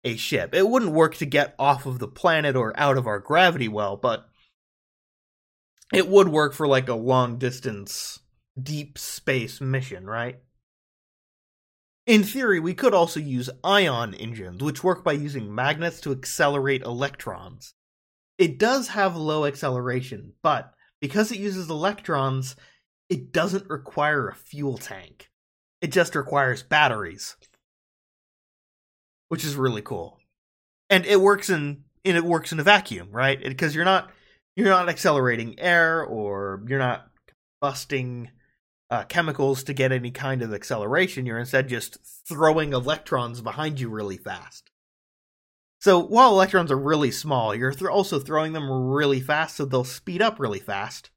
a 0.04 0.16
ship. 0.16 0.54
It 0.54 0.68
wouldn't 0.68 0.92
work 0.92 1.16
to 1.16 1.26
get 1.26 1.54
off 1.58 1.86
of 1.86 1.98
the 1.98 2.08
planet 2.08 2.56
or 2.56 2.78
out 2.78 2.96
of 2.96 3.06
our 3.06 3.20
gravity 3.20 3.68
well, 3.68 3.96
but 3.96 4.26
it 5.92 6.08
would 6.08 6.28
work 6.28 6.54
for 6.54 6.66
like 6.66 6.88
a 6.88 6.94
long 6.94 7.38
distance 7.38 8.21
deep 8.60 8.98
space 8.98 9.60
mission, 9.60 10.06
right? 10.06 10.38
In 12.06 12.24
theory, 12.24 12.58
we 12.58 12.74
could 12.74 12.94
also 12.94 13.20
use 13.20 13.48
ion 13.62 14.14
engines, 14.14 14.62
which 14.62 14.82
work 14.82 15.04
by 15.04 15.12
using 15.12 15.54
magnets 15.54 16.00
to 16.00 16.12
accelerate 16.12 16.82
electrons. 16.82 17.74
It 18.38 18.58
does 18.58 18.88
have 18.88 19.16
low 19.16 19.44
acceleration, 19.44 20.32
but 20.42 20.74
because 21.00 21.30
it 21.30 21.38
uses 21.38 21.70
electrons, 21.70 22.56
it 23.08 23.32
doesn't 23.32 23.70
require 23.70 24.28
a 24.28 24.34
fuel 24.34 24.78
tank. 24.78 25.30
It 25.80 25.92
just 25.92 26.14
requires 26.14 26.62
batteries 26.62 27.36
which 29.32 29.46
is 29.46 29.56
really 29.56 29.80
cool. 29.80 30.18
And 30.90 31.06
it 31.06 31.18
works 31.18 31.48
in, 31.48 31.84
and 32.04 32.16
it 32.18 32.22
works 32.22 32.52
in 32.52 32.60
a 32.60 32.62
vacuum, 32.62 33.08
right? 33.12 33.42
Because 33.42 33.74
you're 33.74 33.82
not 33.82 34.10
you're 34.56 34.68
not 34.68 34.90
accelerating 34.90 35.58
air 35.58 36.04
or 36.04 36.62
you're 36.68 36.78
not 36.78 37.06
busting 37.58 38.28
uh, 38.92 39.04
chemicals 39.04 39.64
to 39.64 39.72
get 39.72 39.90
any 39.90 40.10
kind 40.10 40.42
of 40.42 40.54
acceleration. 40.54 41.26
You're 41.26 41.38
instead 41.38 41.68
just 41.68 41.98
throwing 42.28 42.72
electrons 42.72 43.40
behind 43.40 43.80
you 43.80 43.88
really 43.88 44.16
fast. 44.16 44.70
So 45.80 45.98
while 45.98 46.30
electrons 46.30 46.70
are 46.70 46.78
really 46.78 47.10
small, 47.10 47.54
you're 47.54 47.72
th- 47.72 47.90
also 47.90 48.20
throwing 48.20 48.52
them 48.52 48.70
really 48.70 49.20
fast, 49.20 49.56
so 49.56 49.64
they'll 49.64 49.82
speed 49.82 50.22
up 50.22 50.38
really 50.38 50.60
fast. 50.60 51.10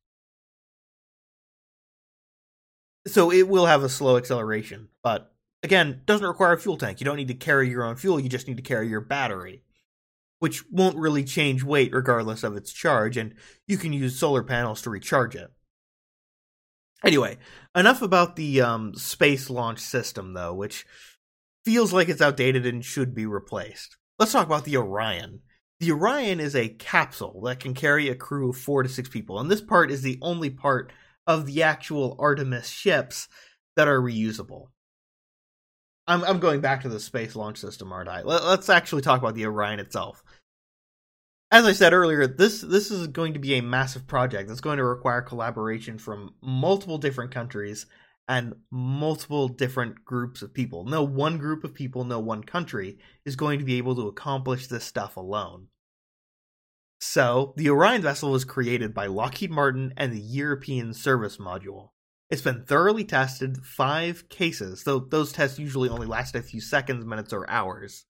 So 3.06 3.32
it 3.32 3.48
will 3.48 3.68
have 3.68 3.84
a 3.84 3.90
slow 3.90 4.18
acceleration, 4.18 4.90
but 5.04 5.36
Again, 5.66 6.02
doesn't 6.06 6.28
require 6.28 6.54
a 6.54 6.60
fuel 6.60 6.78
tank. 6.78 7.00
You 7.00 7.06
don't 7.06 7.16
need 7.16 7.28
to 7.30 7.34
carry 7.34 7.68
your 7.68 7.84
own 7.84 7.96
fuel, 7.96 8.20
you 8.20 8.30
just 8.30 8.48
need 8.48 8.58
to 8.58 8.62
carry 8.62 8.88
your 8.88 9.02
battery, 9.02 9.64
which 10.38 10.64
won't 10.70 10.96
really 10.96 11.24
change 11.24 11.64
weight 11.64 11.92
regardless 11.92 12.44
of 12.44 12.56
its 12.56 12.72
charge, 12.72 13.18
and 13.18 13.34
you 13.66 13.76
can 13.80 13.92
use 13.92 14.16
solar 14.16 14.44
panels 14.44 14.84
to 14.84 14.92
recharge 14.92 15.36
it. 15.36 15.52
Anyway, 17.04 17.38
enough 17.76 18.02
about 18.02 18.36
the 18.36 18.62
um, 18.62 18.94
space 18.96 19.50
launch 19.50 19.80
system, 19.80 20.34
though, 20.34 20.54
which 20.54 20.86
feels 21.64 21.92
like 21.92 22.10
it's 22.10 22.22
outdated 22.22 22.66
and 22.66 22.86
should 22.86 23.14
be 23.14 23.26
replaced. 23.26 23.98
Let's 24.18 24.32
talk 24.32 24.46
about 24.46 24.66
the 24.66 24.78
Orion. 24.78 25.42
The 25.80 25.92
Orion 25.92 26.40
is 26.40 26.56
a 26.56 26.70
capsule 26.70 27.42
that 27.46 27.60
can 27.60 27.74
carry 27.74 28.08
a 28.08 28.16
crew 28.16 28.50
of 28.50 28.58
four 28.58 28.82
to 28.82 28.90
six 28.90 29.10
people, 29.10 29.40
and 29.40 29.52
this 29.52 29.62
part 29.62 29.92
is 29.92 30.02
the 30.02 30.18
only 30.22 30.50
part 30.50 30.94
of 31.28 31.46
the 31.46 31.64
actual 31.64 32.16
Artemis 32.20 32.70
ships 32.70 33.28
that 33.76 33.88
are 33.88 34.00
reusable. 34.00 34.68
I'm 36.08 36.24
I'm 36.24 36.40
going 36.40 36.62
back 36.62 36.82
to 36.84 36.90
the 36.90 37.00
space 37.00 37.36
launch 37.36 37.58
system, 37.58 37.92
aren't 37.92 38.10
I? 38.10 38.22
Let, 38.22 38.42
us 38.42 38.70
actually 38.70 39.02
talk 39.02 39.20
about 39.20 39.36
the 39.36 39.46
Orion 39.46 39.80
itself. 39.80 40.24
As 41.56 41.64
I 41.64 41.72
said 41.72 41.94
earlier, 41.94 42.28
this 42.28 42.60
this 42.60 42.92
is 42.92 43.08
going 43.08 43.32
to 43.32 43.40
be 43.40 43.54
a 43.54 43.62
massive 43.62 44.08
project 44.08 44.50
that's 44.50 44.60
going 44.60 44.76
to 44.76 44.84
require 44.84 45.22
collaboration 45.22 45.98
from 45.98 46.34
multiple 46.42 46.98
different 46.98 47.32
countries 47.32 47.86
and 48.28 48.56
multiple 48.70 49.48
different 49.48 50.04
groups 50.04 50.42
of 50.42 50.54
people. 50.54 50.84
No 50.84 51.02
one 51.02 51.38
group 51.38 51.64
of 51.64 51.74
people, 51.74 52.04
no 52.04 52.20
one 52.20 52.44
country 52.44 52.98
is 53.24 53.38
going 53.38 53.60
to 53.60 53.64
be 53.64 53.78
able 53.78 53.96
to 53.96 54.10
accomplish 54.10 54.68
this 54.68 54.84
stuff 54.84 55.16
alone. 55.16 55.68
So, 57.00 57.54
the 57.56 57.70
Orion 57.70 58.02
vessel 58.02 58.32
was 58.32 58.44
created 58.44 58.94
by 58.94 59.06
Lockheed 59.06 59.50
Martin 59.50 59.94
and 59.96 60.12
the 60.12 60.20
European 60.20 60.94
Service 60.94 61.38
Module. 61.38 61.92
It's 62.30 62.42
been 62.42 62.66
thoroughly 62.66 63.06
tested, 63.06 63.64
five 63.64 64.28
cases, 64.28 64.84
though 64.84 65.00
those 65.00 65.32
tests 65.32 65.58
usually 65.58 65.88
only 65.88 66.06
last 66.06 66.36
a 66.36 66.42
few 66.42 66.60
seconds, 66.60 67.06
minutes, 67.06 67.32
or 67.32 67.50
hours. 67.50 68.08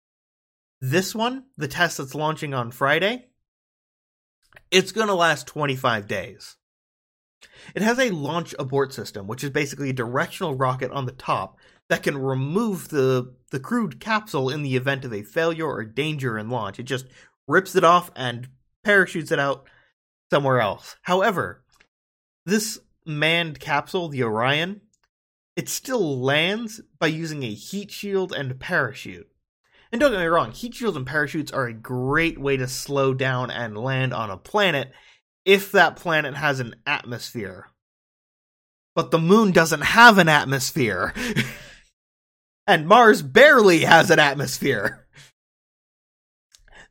This 0.82 1.14
one, 1.14 1.46
the 1.58 1.68
test 1.68 2.00
that's 2.00 2.16
launching 2.16 2.56
on 2.56 2.72
Friday, 2.72 3.28
it's 4.72 4.92
going 4.92 5.08
to 5.08 5.14
last 5.14 5.48
25 5.48 6.08
days. 6.08 6.56
It 7.74 7.82
has 7.82 8.00
a 8.00 8.12
launch 8.12 8.54
abort 8.60 8.94
system, 8.94 9.28
which 9.28 9.44
is 9.44 9.50
basically 9.50 9.90
a 9.90 9.94
directional 9.94 10.56
rocket 10.56 10.92
on 10.92 11.06
the 11.06 11.12
top 11.12 11.58
that 11.90 12.04
can 12.04 12.18
remove 12.18 12.90
the, 12.90 13.34
the 13.52 13.60
crewed 13.60 14.00
capsule 14.00 14.50
in 14.50 14.64
the 14.64 14.76
event 14.76 15.06
of 15.06 15.14
a 15.14 15.24
failure 15.24 15.68
or 15.68 15.84
danger 15.84 16.38
in 16.38 16.50
launch. 16.50 16.80
It 16.80 16.84
just 16.84 17.06
rips 17.48 17.76
it 17.76 17.84
off 17.84 18.12
and 18.16 18.50
parachutes 18.84 19.32
it 19.32 19.40
out 19.40 19.68
somewhere 20.32 20.60
else. 20.60 20.96
However, 21.04 21.64
this 22.46 22.80
manned 23.06 23.60
capsule, 23.60 24.10
the 24.10 24.24
Orion, 24.24 24.82
it 25.56 25.70
still 25.70 26.20
lands 26.20 26.82
by 27.00 27.08
using 27.08 27.44
a 27.44 27.54
heat 27.54 27.92
shield 27.92 28.34
and 28.34 28.60
parachute. 28.60 29.30
And 29.96 30.02
don't 30.02 30.12
get 30.12 30.20
me 30.20 30.26
wrong, 30.26 30.52
heat 30.52 30.74
shields 30.76 30.98
and 30.98 31.08
parachutes 31.08 31.54
are 31.54 31.68
a 31.68 31.74
great 31.74 32.38
way 32.38 32.58
to 32.58 32.68
slow 32.68 33.14
down 33.14 33.50
and 33.50 33.78
land 33.78 34.14
on 34.14 34.30
a 34.30 34.36
planet 34.36 34.92
if 35.46 35.72
that 35.72 35.96
planet 35.96 36.36
has 36.36 36.60
an 36.60 36.76
atmosphere. 36.86 37.72
But 38.94 39.12
the 39.12 39.20
moon 39.20 39.54
doesn't 39.54 39.84
have 39.84 40.18
an 40.18 40.28
atmosphere. 40.28 41.14
and 42.68 42.90
Mars 42.90 43.22
barely 43.22 43.86
has 43.86 44.12
an 44.12 44.20
atmosphere. 44.20 45.08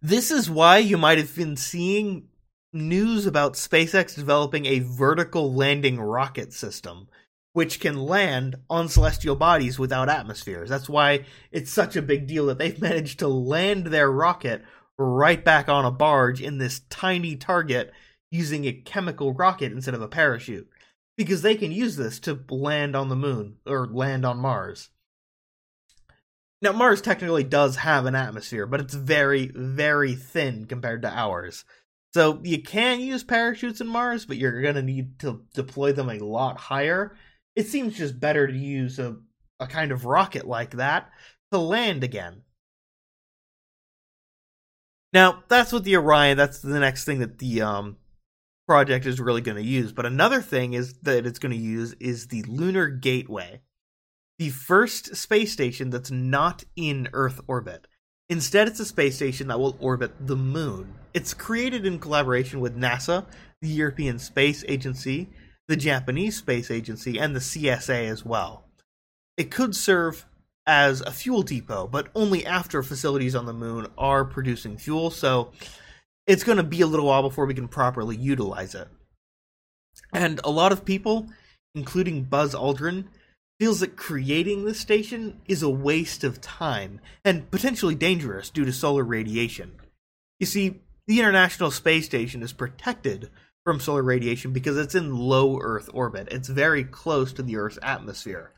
This 0.01 0.31
is 0.31 0.49
why 0.49 0.79
you 0.79 0.97
might 0.97 1.19
have 1.19 1.37
been 1.37 1.59
seeing 1.59 2.29
news 2.73 3.27
about 3.27 3.53
SpaceX 3.53 4.15
developing 4.15 4.65
a 4.65 4.79
vertical 4.79 5.53
landing 5.53 6.01
rocket 6.01 6.55
system, 6.55 7.09
which 7.55 7.79
can 7.79 7.97
land 7.97 8.57
on 8.69 8.89
celestial 8.89 9.37
bodies 9.37 9.79
without 9.79 10.09
atmospheres. 10.09 10.69
That's 10.69 10.89
why 10.89 11.25
it's 11.53 11.71
such 11.71 11.95
a 11.95 12.03
big 12.03 12.27
deal 12.27 12.47
that 12.47 12.59
they've 12.59 12.81
managed 12.83 13.21
to 13.21 13.29
land 13.29 13.87
their 13.87 14.11
rocket 14.11 14.63
right 14.99 15.43
back 15.43 15.69
on 15.69 15.85
a 15.85 15.91
barge 15.91 16.43
in 16.43 16.59
this 16.59 16.81
tiny 16.91 17.37
target 17.37 17.93
using 18.31 18.65
a 18.65 18.73
chemical 18.73 19.33
rocket 19.33 19.73
instead 19.73 19.95
of 19.95 20.03
a 20.03 20.09
parachute. 20.09 20.69
Because 21.17 21.43
they 21.43 21.55
can 21.55 21.71
use 21.71 21.95
this 21.95 22.19
to 22.21 22.41
land 22.51 22.97
on 22.97 23.09
the 23.09 23.17
moon 23.17 23.59
or 23.65 23.87
land 23.87 24.27
on 24.27 24.39
Mars. 24.39 24.91
Now, 26.61 26.73
Mars 26.73 27.01
technically 27.01 27.45
does 27.45 27.77
have 27.77 28.05
an 28.05 28.17
atmosphere, 28.17 28.67
but 28.67 28.81
it's 28.81 28.95
very, 28.95 29.53
very 29.55 30.17
thin 30.17 30.67
compared 30.67 31.03
to 31.03 31.09
ours. 31.09 31.65
So 32.15 32.41
you 32.43 32.63
can 32.63 33.01
use 33.01 33.23
parachutes 33.23 33.81
in 33.81 33.87
Mars, 33.87 34.27
but 34.27 34.39
you're 34.39 34.61
going 34.61 34.75
to 34.75 34.83
need 34.83 35.21
to 35.21 35.45
deploy 35.55 35.93
them 35.93 36.11
a 36.11 36.19
lot 36.19 36.57
higher. 36.57 37.15
It 37.57 37.69
seems 37.69 37.97
just 37.97 38.19
better 38.19 38.47
to 38.47 38.57
use 38.57 38.99
a, 38.99 39.17
a 39.61 39.67
kind 39.67 39.93
of 39.93 40.05
rocket 40.05 40.47
like 40.47 40.73
that 40.73 41.11
to 41.53 41.59
land 41.59 42.03
again. 42.03 42.43
Now, 45.13 45.45
that's 45.49 45.73
what 45.73 45.85
the 45.85 45.97
Orion, 45.97 46.37
that's 46.37 46.61
the 46.61 46.81
next 46.81 47.05
thing 47.05 47.21
that 47.21 47.39
the 47.39 47.63
um, 47.63 47.97
project 48.67 49.07
is 49.07 49.21
really 49.21 49.41
going 49.41 49.57
to 49.57 49.63
use. 49.63 49.93
But 49.93 50.07
another 50.07 50.43
thing 50.43 50.75
is 50.75 50.95
that 51.03 51.25
it's 51.27 51.39
going 51.39 51.53
to 51.53 51.59
use 51.59 51.95
is 52.01 52.27
the 52.27 52.43
Lunar 52.43 52.89
Gateway, 52.89 53.61
the 54.39 54.51
first 54.51 55.15
space 55.15 55.53
station 55.53 55.91
that's 55.91 56.11
not 56.11 56.65
in 56.75 57.09
Earth 57.13 57.41
orbit. 57.47 57.87
Instead, 58.29 58.67
it's 58.67 58.81
a 58.81 58.85
space 58.85 59.17
station 59.17 59.49
that 59.49 59.61
will 59.61 59.77
orbit 59.79 60.27
the 60.27 60.37
moon. 60.37 60.95
It's 61.13 61.35
created 61.35 61.87
in 61.87 62.01
collaboration 62.01 62.59
with 62.59 62.77
NASA, 62.77 63.27
the 63.61 63.69
European 63.69 64.19
Space 64.19 64.65
Agency, 64.67 65.29
the 65.69 65.77
Japanese 65.77 66.37
Space 66.37 66.71
Agency, 66.71 67.19
and 67.19 67.35
the 67.35 67.41
CSA 67.41 68.09
as 68.09 68.25
well. 68.25 68.65
It 69.37 69.51
could 69.51 69.75
serve 69.75 70.27
as 70.67 71.01
a 71.01 71.13
fuel 71.13 71.43
depot, 71.43 71.87
but 71.87 72.09
only 72.15 72.47
after 72.47 72.83
facilities 72.83 73.35
on 73.35 73.47
the 73.47 73.53
moon 73.53 73.87
are 73.99 74.25
producing 74.25 74.79
fuel, 74.79 75.11
so 75.11 75.53
it's 76.27 76.45
going 76.45 76.57
to 76.57 76.63
be 76.63 76.81
a 76.81 76.87
little 76.87 77.07
while 77.07 77.23
before 77.23 77.47
we 77.47 77.55
can 77.55 77.69
properly 77.69 78.17
utilize 78.17 78.75
it. 78.75 78.89
And 80.13 80.41
a 80.43 80.51
lot 80.51 80.73
of 80.73 80.85
people, 80.85 81.29
including 81.75 82.25
Buzz 82.25 82.55
Aldrin, 82.55 83.07
feels 83.61 83.81
that 83.81 83.97
creating 83.97 84.65
this 84.65 84.81
station 84.81 85.41
is 85.47 85.63
a 85.63 85.71
waste 85.71 86.25
of 86.25 86.41
time 86.41 87.01
and 87.25 87.51
potentially 87.51 87.95
dangerous 87.95 88.51
due 88.51 88.65
to 88.65 88.73
solar 88.73 89.05
radiation. 89.05 89.73
You 90.41 90.47
see, 90.47 90.81
the 91.07 91.21
International 91.21 91.71
Space 91.71 92.07
Station 92.07 92.43
is 92.43 92.53
protected 92.53 93.31
from 93.65 93.81
solar 93.81 94.03
radiation 94.03 94.53
because 94.53 94.77
it's 94.77 94.95
in 94.95 95.17
low 95.17 95.59
Earth 95.61 95.89
orbit. 95.93 96.29
It's 96.31 96.49
very 96.49 96.85
close 96.85 97.33
to 97.33 97.43
the 97.43 97.57
Earth's 97.57 97.79
atmosphere. 97.83 98.53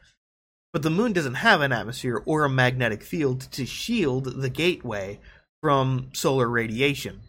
But 0.72 0.82
the 0.82 0.90
moon 0.90 1.12
doesn't 1.12 1.34
have 1.34 1.60
an 1.60 1.72
atmosphere 1.72 2.22
or 2.26 2.44
a 2.44 2.50
magnetic 2.50 3.02
field 3.02 3.40
to 3.52 3.64
shield 3.64 4.42
the 4.42 4.50
gateway 4.50 5.20
from 5.62 6.10
solar 6.12 6.48
radiation. 6.48 7.20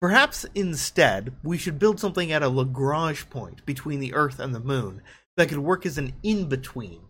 Perhaps 0.00 0.44
instead, 0.54 1.34
we 1.42 1.56
should 1.56 1.78
build 1.78 1.98
something 1.98 2.30
at 2.30 2.42
a 2.42 2.48
Lagrange 2.48 3.30
point 3.30 3.64
between 3.64 4.00
the 4.00 4.12
Earth 4.12 4.38
and 4.38 4.54
the 4.54 4.60
moon 4.60 5.00
that 5.36 5.48
could 5.48 5.58
work 5.58 5.86
as 5.86 5.96
an 5.96 6.12
in 6.22 6.48
between. 6.48 7.00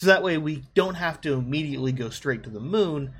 So 0.00 0.06
that 0.06 0.22
way 0.22 0.36
we 0.36 0.64
don't 0.74 0.94
have 0.96 1.20
to 1.22 1.34
immediately 1.34 1.92
go 1.92 2.10
straight 2.10 2.42
to 2.42 2.50
the 2.50 2.60
moon, 2.60 3.12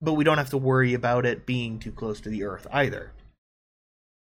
but 0.00 0.14
we 0.14 0.24
don't 0.24 0.38
have 0.38 0.50
to 0.50 0.58
worry 0.58 0.94
about 0.94 1.26
it 1.26 1.44
being 1.44 1.78
too 1.78 1.92
close 1.92 2.20
to 2.22 2.28
the 2.28 2.44
Earth 2.44 2.66
either. 2.72 3.12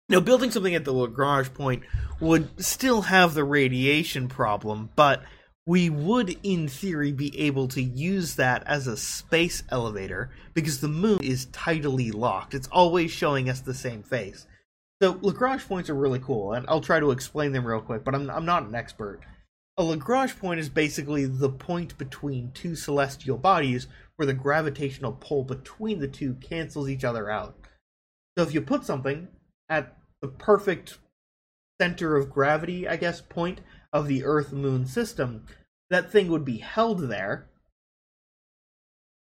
Now, 0.08 0.20
building 0.20 0.52
something 0.52 0.74
at 0.74 0.84
the 0.84 0.92
Lagrange 0.92 1.52
point 1.52 1.82
would 2.20 2.64
still 2.64 3.02
have 3.02 3.34
the 3.34 3.42
radiation 3.42 4.28
problem, 4.28 4.90
but 4.94 5.24
we 5.66 5.90
would, 5.90 6.38
in 6.44 6.68
theory, 6.68 7.10
be 7.10 7.36
able 7.40 7.66
to 7.68 7.82
use 7.82 8.36
that 8.36 8.62
as 8.68 8.86
a 8.86 8.96
space 8.96 9.64
elevator 9.68 10.30
because 10.54 10.80
the 10.80 10.88
moon 10.88 11.18
is 11.24 11.46
tidally 11.46 12.14
locked. 12.14 12.54
It's 12.54 12.68
always 12.68 13.10
showing 13.10 13.50
us 13.50 13.60
the 13.60 13.74
same 13.74 14.04
face. 14.04 14.46
So, 15.02 15.18
Lagrange 15.22 15.66
points 15.66 15.90
are 15.90 15.94
really 15.94 16.20
cool, 16.20 16.52
and 16.52 16.64
I'll 16.68 16.80
try 16.80 17.00
to 17.00 17.10
explain 17.10 17.50
them 17.50 17.66
real 17.66 17.80
quick, 17.80 18.04
but 18.04 18.14
I'm, 18.14 18.30
I'm 18.30 18.46
not 18.46 18.62
an 18.62 18.76
expert. 18.76 19.22
A 19.76 19.82
Lagrange 19.82 20.38
point 20.38 20.60
is 20.60 20.68
basically 20.68 21.26
the 21.26 21.50
point 21.50 21.98
between 21.98 22.52
two 22.52 22.76
celestial 22.76 23.38
bodies 23.38 23.88
where 24.14 24.26
the 24.26 24.34
gravitational 24.34 25.12
pull 25.12 25.42
between 25.42 25.98
the 25.98 26.08
two 26.08 26.34
cancels 26.34 26.88
each 26.88 27.04
other 27.04 27.28
out. 27.28 27.58
So 28.38 28.44
if 28.44 28.54
you 28.54 28.60
put 28.62 28.84
something 28.84 29.28
at 29.68 29.96
the 30.22 30.28
perfect 30.28 30.98
center 31.80 32.16
of 32.16 32.30
gravity, 32.30 32.88
I 32.88 32.96
guess, 32.96 33.20
point 33.20 33.60
of 33.92 34.08
the 34.08 34.24
Earth 34.24 34.52
Moon 34.52 34.86
system, 34.86 35.46
that 35.90 36.10
thing 36.10 36.28
would 36.28 36.44
be 36.44 36.58
held 36.58 37.08
there 37.08 37.46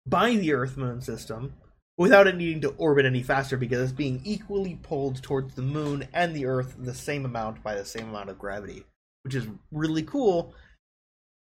by 0.05 0.35
the 0.35 0.53
Earth 0.53 0.77
Moon 0.77 1.01
system 1.01 1.53
without 1.97 2.27
it 2.27 2.35
needing 2.35 2.61
to 2.61 2.69
orbit 2.77 3.05
any 3.05 3.21
faster 3.21 3.57
because 3.57 3.79
it's 3.79 3.91
being 3.91 4.21
equally 4.23 4.79
pulled 4.81 5.21
towards 5.21 5.53
the 5.53 5.61
moon 5.61 6.07
and 6.13 6.35
the 6.35 6.45
Earth 6.45 6.75
the 6.79 6.93
same 6.93 7.25
amount 7.25 7.61
by 7.61 7.75
the 7.75 7.85
same 7.85 8.09
amount 8.09 8.29
of 8.29 8.39
gravity 8.39 8.85
which 9.23 9.35
is 9.35 9.47
really 9.71 10.03
cool, 10.03 10.53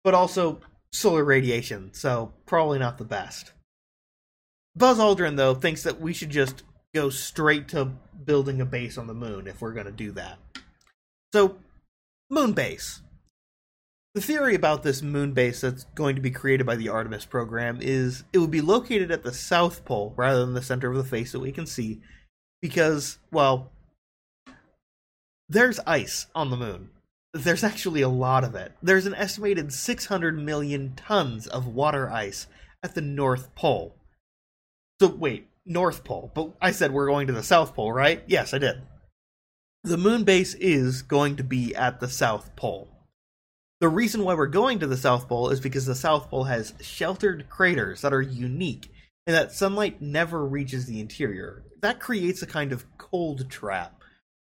but 0.04 0.14
also 0.14 0.60
solar 0.92 1.24
radiation, 1.24 1.94
so 1.94 2.34
probably 2.46 2.80
not 2.80 2.98
the 2.98 3.06
best. 3.06 3.54
Buzz 4.76 5.00
Aldrin, 5.00 5.38
though, 5.38 5.54
thinks 5.54 5.84
that 5.84 6.00
we 6.00 6.14
should 6.14 6.30
just 6.30 6.64
go 6.94 7.10
straight 7.10 7.68
to 7.70 7.86
building 8.26 8.62
a 8.62 8.66
base 8.66 8.98
on 8.98 9.08
the 9.08 9.14
moon 9.14 9.48
if 9.48 9.62
we're 9.62 9.74
going 9.74 9.86
to 9.86 9.92
do 9.92 10.12
that. 10.14 10.38
So, 11.34 11.58
moon 12.30 12.54
base. 12.54 13.02
The 14.14 14.22
theory 14.22 14.56
about 14.56 14.84
this 14.84 15.02
moon 15.02 15.32
base 15.32 15.62
that's 15.62 15.86
going 15.96 16.16
to 16.16 16.22
be 16.22 16.32
created 16.32 16.66
by 16.66 16.76
the 16.76 16.90
Artemis 16.90 17.26
program 17.26 17.80
is 17.82 18.26
it 18.34 18.40
would 18.40 18.52
be 18.52 18.60
located 18.60 19.10
at 19.10 19.24
the 19.24 19.34
South 19.34 19.86
Pole 19.86 20.14
rather 20.18 20.42
than 20.42 20.54
the 20.54 20.62
center 20.62 20.92
of 20.92 20.98
the 20.98 21.04
face 21.06 21.32
that 21.32 21.40
we 21.40 21.54
can 21.54 21.66
see 21.66 22.02
because, 22.62 23.20
well, 23.32 23.72
there's 25.48 25.80
ice 25.88 26.28
on 26.36 26.50
the 26.50 26.58
moon 26.58 26.90
there's 27.34 27.64
actually 27.64 28.02
a 28.02 28.10
lot 28.10 28.44
of 28.44 28.56
it. 28.56 28.74
There's 28.82 29.06
an 29.06 29.16
estimated 29.16 29.72
600 29.72 30.38
million 30.38 30.94
tons 30.96 31.48
of 31.48 31.68
water 31.68 32.10
ice 32.10 32.48
at 32.84 32.94
the 32.94 33.02
North 33.02 33.54
Pole. 33.56 33.96
So, 35.02 35.08
wait, 35.08 35.48
North 35.66 36.04
Pole, 36.04 36.32
but 36.34 36.52
I 36.62 36.72
said 36.72 36.92
we're 36.92 37.08
going 37.08 37.28
to 37.28 37.34
the 37.34 37.44
South 37.44 37.76
Pole, 37.76 37.92
right? 37.92 38.24
Yes, 38.28 38.54
I 38.54 38.58
did. 38.58 38.82
The 39.84 39.98
moon 39.98 40.24
base 40.24 40.54
is 40.56 41.02
going 41.02 41.36
to 41.38 41.44
be 41.44 41.76
at 41.76 42.00
the 42.00 42.10
South 42.10 42.56
Pole. 42.56 42.88
The 43.80 43.90
reason 43.90 44.24
why 44.24 44.36
we're 44.36 44.48
going 44.48 44.80
to 44.80 44.88
the 44.88 44.98
South 44.98 45.28
Pole 45.28 45.50
is 45.50 45.60
because 45.60 45.86
the 45.86 45.96
South 45.96 46.30
Pole 46.30 46.44
has 46.44 46.74
sheltered 46.82 47.50
craters 47.50 48.02
that 48.02 48.14
are 48.14 48.22
unique 48.22 48.92
and 49.26 49.36
that 49.36 49.52
sunlight 49.52 50.02
never 50.02 50.46
reaches 50.46 50.86
the 50.86 51.00
interior. 51.00 51.64
That 51.82 52.00
creates 52.00 52.42
a 52.42 52.48
kind 52.48 52.72
of 52.72 52.86
cold 52.98 53.50
trap 53.50 54.02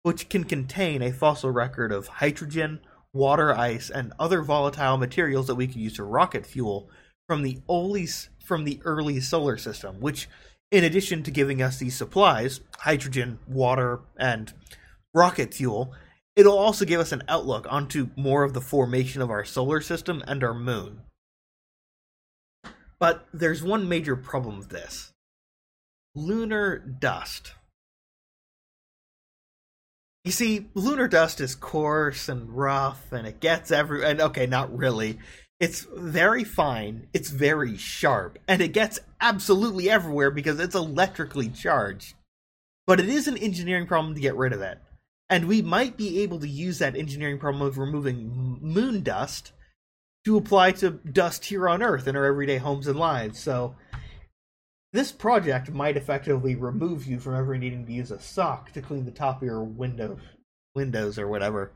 which 0.04 0.30
can 0.30 0.44
contain 0.44 1.02
a 1.02 1.12
fossil 1.12 1.50
record 1.50 1.92
of 1.92 2.08
hydrogen, 2.08 2.82
water 3.14 3.58
ice, 3.58 3.90
and 3.90 4.14
other 4.20 4.42
volatile 4.42 4.98
materials 4.98 5.48
that 5.48 5.56
we 5.56 5.66
could 5.66 5.78
use 5.78 5.96
to 5.96 6.04
rocket 6.04 6.46
fuel 6.46 6.90
from 7.28 7.42
the 7.42 7.60
early, 7.70 8.08
from 8.46 8.66
the 8.66 8.82
early 8.84 9.20
solar 9.22 9.58
system, 9.58 10.00
which, 10.02 10.28
in 10.74 10.84
addition 10.84 11.24
to 11.24 11.32
giving 11.32 11.62
us 11.62 11.78
these 11.78 11.96
supplies, 11.96 12.60
hydrogen, 12.80 13.40
water, 13.48 14.02
and 14.18 14.52
rocket 15.14 15.54
fuel, 15.54 15.94
It'll 16.36 16.58
also 16.58 16.86
give 16.86 17.00
us 17.00 17.12
an 17.12 17.24
outlook 17.28 17.68
onto 17.70 18.10
more 18.16 18.44
of 18.44 18.54
the 18.54 18.62
formation 18.62 19.22
of 19.22 19.30
our 19.30 19.46
solar 19.46 19.82
system 19.82 20.24
and 20.28 20.44
our 20.44 20.54
moon. 20.54 21.02
But 23.00 23.28
there's 23.34 23.62
one 23.62 23.88
major 23.88 24.16
problem 24.16 24.58
with 24.58 24.70
this 24.70 25.12
lunar 26.16 26.78
dust. 26.78 27.54
You 30.24 30.32
see, 30.32 30.70
lunar 30.74 31.08
dust 31.08 31.42
is 31.42 31.54
coarse 31.54 32.30
and 32.30 32.50
rough, 32.50 33.12
and 33.12 33.28
it 33.28 33.40
gets 33.40 33.72
every. 33.72 34.06
And 34.06 34.22
okay, 34.22 34.48
not 34.48 34.76
really. 34.76 35.20
It's 35.64 35.88
very 35.96 36.44
fine, 36.44 37.08
it's 37.14 37.30
very 37.30 37.78
sharp, 37.78 38.38
and 38.50 38.62
it 38.62 38.74
gets 38.74 39.00
absolutely 39.22 39.90
everywhere 39.90 40.30
because 40.30 40.60
it's 40.60 40.76
electrically 40.76 41.48
charged. 41.48 42.16
But 42.86 43.00
it 43.00 43.08
is 43.08 43.30
an 43.30 43.38
engineering 43.38 43.88
problem 43.88 44.14
to 44.14 44.20
get 44.20 44.36
rid 44.36 44.52
of 44.52 44.60
it. 44.60 44.80
And 45.30 45.48
we 45.48 45.62
might 45.62 45.96
be 45.96 46.20
able 46.22 46.42
to 46.42 46.50
use 46.50 46.80
that 46.80 46.98
engineering 46.98 47.40
problem 47.40 47.66
of 47.66 47.78
removing 47.78 48.60
moon 48.62 49.04
dust 49.04 49.54
to 50.26 50.36
apply 50.36 50.74
to 50.74 50.90
dust 50.90 51.46
here 51.46 51.70
on 51.70 51.82
Earth 51.82 52.10
in 52.10 52.18
our 52.18 52.26
everyday 52.26 52.58
homes 52.58 52.86
and 52.88 53.00
lives. 53.00 53.40
So, 53.40 53.74
this 54.92 55.14
project 55.14 55.72
might 55.72 55.96
effectively 55.96 56.56
remove 56.56 57.08
you 57.08 57.22
from 57.22 57.36
ever 57.36 57.58
needing 57.58 57.86
to 57.86 57.94
use 57.94 58.12
a 58.12 58.20
sock 58.20 58.74
to 58.74 58.82
clean 58.82 59.06
the 59.06 59.12
top 59.12 59.38
of 59.42 59.48
your 59.48 59.64
window, 59.64 60.20
windows 60.76 61.18
or 61.18 61.30
whatever. 61.30 61.72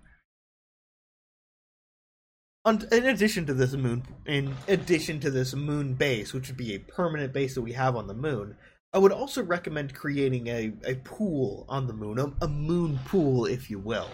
In 2.67 3.05
addition 3.05 3.45
to 3.45 3.53
this 3.53 3.71
moon, 3.71 4.03
in 4.25 4.53
addition 4.67 5.21
to 5.21 5.31
this 5.31 5.53
moon 5.53 5.93
base, 5.93 6.33
which 6.33 6.49
would 6.49 6.57
be 6.57 6.75
a 6.75 6.79
permanent 6.79 7.31
base 7.31 7.55
that 7.55 7.61
we 7.61 7.71
have 7.71 7.95
on 7.95 8.07
the 8.07 8.13
moon, 8.13 8.57
I 8.91 8.97
would 8.97 9.13
also 9.13 9.41
recommend 9.41 9.93
creating 9.93 10.47
a, 10.47 10.73
a 10.85 10.95
pool 10.95 11.65
on 11.69 11.87
the 11.87 11.93
moon, 11.93 12.19
a, 12.19 12.33
a 12.43 12.47
moon 12.49 12.99
pool, 13.05 13.45
if 13.45 13.69
you 13.69 13.79
will. 13.79 14.09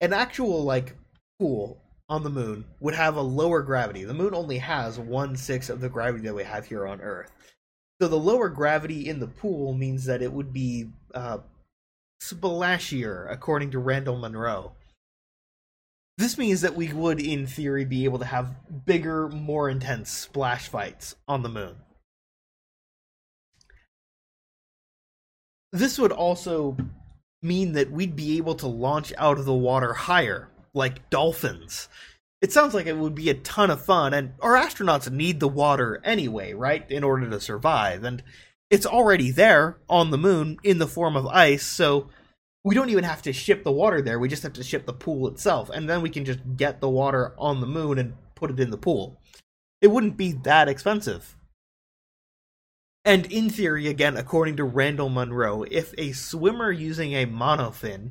An 0.00 0.12
actual 0.12 0.62
like 0.62 0.96
pool 1.40 1.82
on 2.08 2.22
the 2.22 2.30
moon 2.30 2.64
would 2.78 2.94
have 2.94 3.16
a 3.16 3.22
lower 3.22 3.62
gravity. 3.62 4.04
The 4.04 4.14
moon 4.14 4.32
only 4.32 4.58
has 4.58 5.00
one 5.00 5.34
sixth 5.34 5.70
of 5.70 5.80
the 5.80 5.88
gravity 5.88 6.28
that 6.28 6.34
we 6.34 6.44
have 6.44 6.66
here 6.66 6.86
on 6.86 7.00
Earth. 7.00 7.32
So 8.00 8.06
the 8.06 8.16
lower 8.16 8.48
gravity 8.48 9.08
in 9.08 9.18
the 9.18 9.26
pool 9.26 9.74
means 9.74 10.04
that 10.04 10.22
it 10.22 10.32
would 10.32 10.52
be 10.52 10.90
uh, 11.12 11.38
splashier, 12.22 13.28
according 13.32 13.72
to 13.72 13.80
Randall 13.80 14.18
Munroe. 14.18 14.74
This 16.18 16.36
means 16.36 16.62
that 16.62 16.74
we 16.74 16.92
would, 16.92 17.20
in 17.20 17.46
theory, 17.46 17.84
be 17.84 18.04
able 18.04 18.18
to 18.18 18.24
have 18.24 18.56
bigger, 18.84 19.28
more 19.28 19.70
intense 19.70 20.10
splash 20.10 20.66
fights 20.66 21.14
on 21.28 21.44
the 21.44 21.48
moon. 21.48 21.76
This 25.72 25.96
would 25.96 26.10
also 26.10 26.76
mean 27.40 27.74
that 27.74 27.92
we'd 27.92 28.16
be 28.16 28.36
able 28.36 28.56
to 28.56 28.66
launch 28.66 29.12
out 29.16 29.38
of 29.38 29.44
the 29.44 29.54
water 29.54 29.92
higher 29.92 30.48
like 30.74 31.08
dolphins. 31.08 31.88
It 32.42 32.52
sounds 32.52 32.74
like 32.74 32.86
it 32.86 32.96
would 32.96 33.14
be 33.14 33.30
a 33.30 33.34
ton 33.34 33.70
of 33.70 33.84
fun, 33.84 34.12
and 34.12 34.32
our 34.40 34.54
astronauts 34.54 35.08
need 35.08 35.38
the 35.38 35.46
water 35.46 36.00
anyway, 36.02 36.52
right, 36.52 36.88
in 36.90 37.04
order 37.04 37.30
to 37.30 37.40
survive. 37.40 38.02
And 38.02 38.24
it's 38.70 38.86
already 38.86 39.30
there 39.30 39.78
on 39.88 40.10
the 40.10 40.18
moon 40.18 40.58
in 40.64 40.78
the 40.78 40.88
form 40.88 41.16
of 41.16 41.28
ice, 41.28 41.64
so 41.64 42.08
we 42.64 42.74
don't 42.74 42.90
even 42.90 43.04
have 43.04 43.22
to 43.22 43.32
ship 43.32 43.64
the 43.64 43.72
water 43.72 44.02
there. 44.02 44.18
We 44.18 44.28
just 44.28 44.42
have 44.42 44.52
to 44.54 44.64
ship 44.64 44.86
the 44.86 44.92
pool 44.92 45.28
itself, 45.28 45.70
and 45.70 45.88
then 45.88 46.02
we 46.02 46.10
can 46.10 46.24
just 46.24 46.40
get 46.56 46.80
the 46.80 46.88
water 46.88 47.34
on 47.38 47.60
the 47.60 47.66
moon 47.66 47.98
and 47.98 48.14
put 48.34 48.50
it 48.50 48.60
in 48.60 48.70
the 48.70 48.76
pool. 48.76 49.20
It 49.80 49.88
wouldn't 49.88 50.16
be 50.16 50.32
that 50.32 50.68
expensive. 50.68 51.36
And 53.04 53.26
in 53.26 53.48
theory, 53.48 53.86
again, 53.86 54.16
according 54.16 54.56
to 54.56 54.64
Randall 54.64 55.08
Munroe, 55.08 55.62
if 55.70 55.94
a 55.96 56.12
swimmer 56.12 56.70
using 56.70 57.14
a 57.14 57.26
monofin 57.26 58.10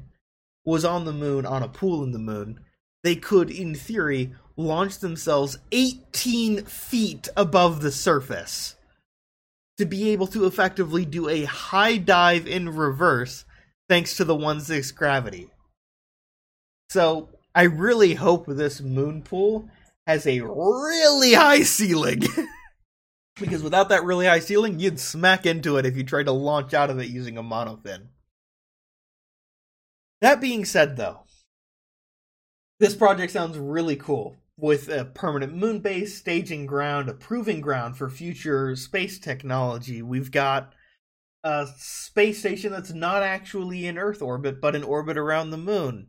was 0.65 0.83
on 0.83 1.05
the 1.05 1.13
moon 1.13 1.45
on 1.45 1.61
a 1.61 1.67
pool 1.67 2.03
in 2.03 2.11
the 2.11 2.19
moon, 2.19 2.59
they 3.03 3.15
could, 3.15 3.51
in 3.51 3.75
theory, 3.75 4.33
launch 4.55 4.97
themselves 4.99 5.59
18 5.71 6.65
feet 6.65 7.29
above 7.37 7.81
the 7.81 7.91
surface 7.91 8.75
to 9.77 9.85
be 9.85 10.09
able 10.09 10.27
to 10.27 10.45
effectively 10.45 11.05
do 11.05 11.29
a 11.29 11.43
high 11.43 11.97
dive 11.97 12.47
in 12.47 12.75
reverse 12.75 13.45
thanks 13.89 14.15
to 14.17 14.25
the 14.25 14.35
1 14.35 14.61
6 14.61 14.91
gravity. 14.91 15.49
So, 16.89 17.29
I 17.53 17.63
really 17.63 18.13
hope 18.13 18.45
this 18.47 18.81
moon 18.81 19.23
pool 19.23 19.69
has 20.05 20.25
a 20.25 20.41
really 20.41 21.33
high 21.33 21.63
ceiling. 21.63 22.23
because 23.39 23.63
without 23.63 23.89
that 23.89 24.03
really 24.03 24.25
high 24.25 24.39
ceiling, 24.39 24.79
you'd 24.79 24.99
smack 24.99 25.45
into 25.45 25.77
it 25.77 25.85
if 25.85 25.97
you 25.97 26.03
tried 26.03 26.27
to 26.27 26.31
launch 26.31 26.73
out 26.73 26.89
of 26.89 26.99
it 26.99 27.09
using 27.09 27.37
a 27.37 27.43
monofin. 27.43 28.07
That 30.21 30.41
being 30.41 30.65
said, 30.65 30.97
though, 30.97 31.21
this 32.79 32.95
project 32.95 33.31
sounds 33.31 33.57
really 33.57 33.95
cool 33.95 34.35
with 34.57 34.89
a 34.89 35.05
permanent 35.05 35.55
moon 35.55 35.79
base, 35.79 36.17
staging 36.17 36.65
ground, 36.65 37.09
a 37.09 37.13
proving 37.13 37.61
ground 37.61 37.97
for 37.97 38.09
future 38.09 38.75
space 38.75 39.19
technology. 39.19 40.01
We've 40.01 40.31
got 40.31 40.73
a 41.47 41.67
space 41.77 42.39
station 42.39 42.73
that's 42.73 42.91
not 42.91 43.23
actually 43.23 43.87
in 43.87 43.97
Earth 43.97 44.21
orbit, 44.21 44.59
but 44.59 44.75
in 44.75 44.83
orbit 44.83 45.17
around 45.17 45.49
the 45.49 45.57
moon. 45.57 46.07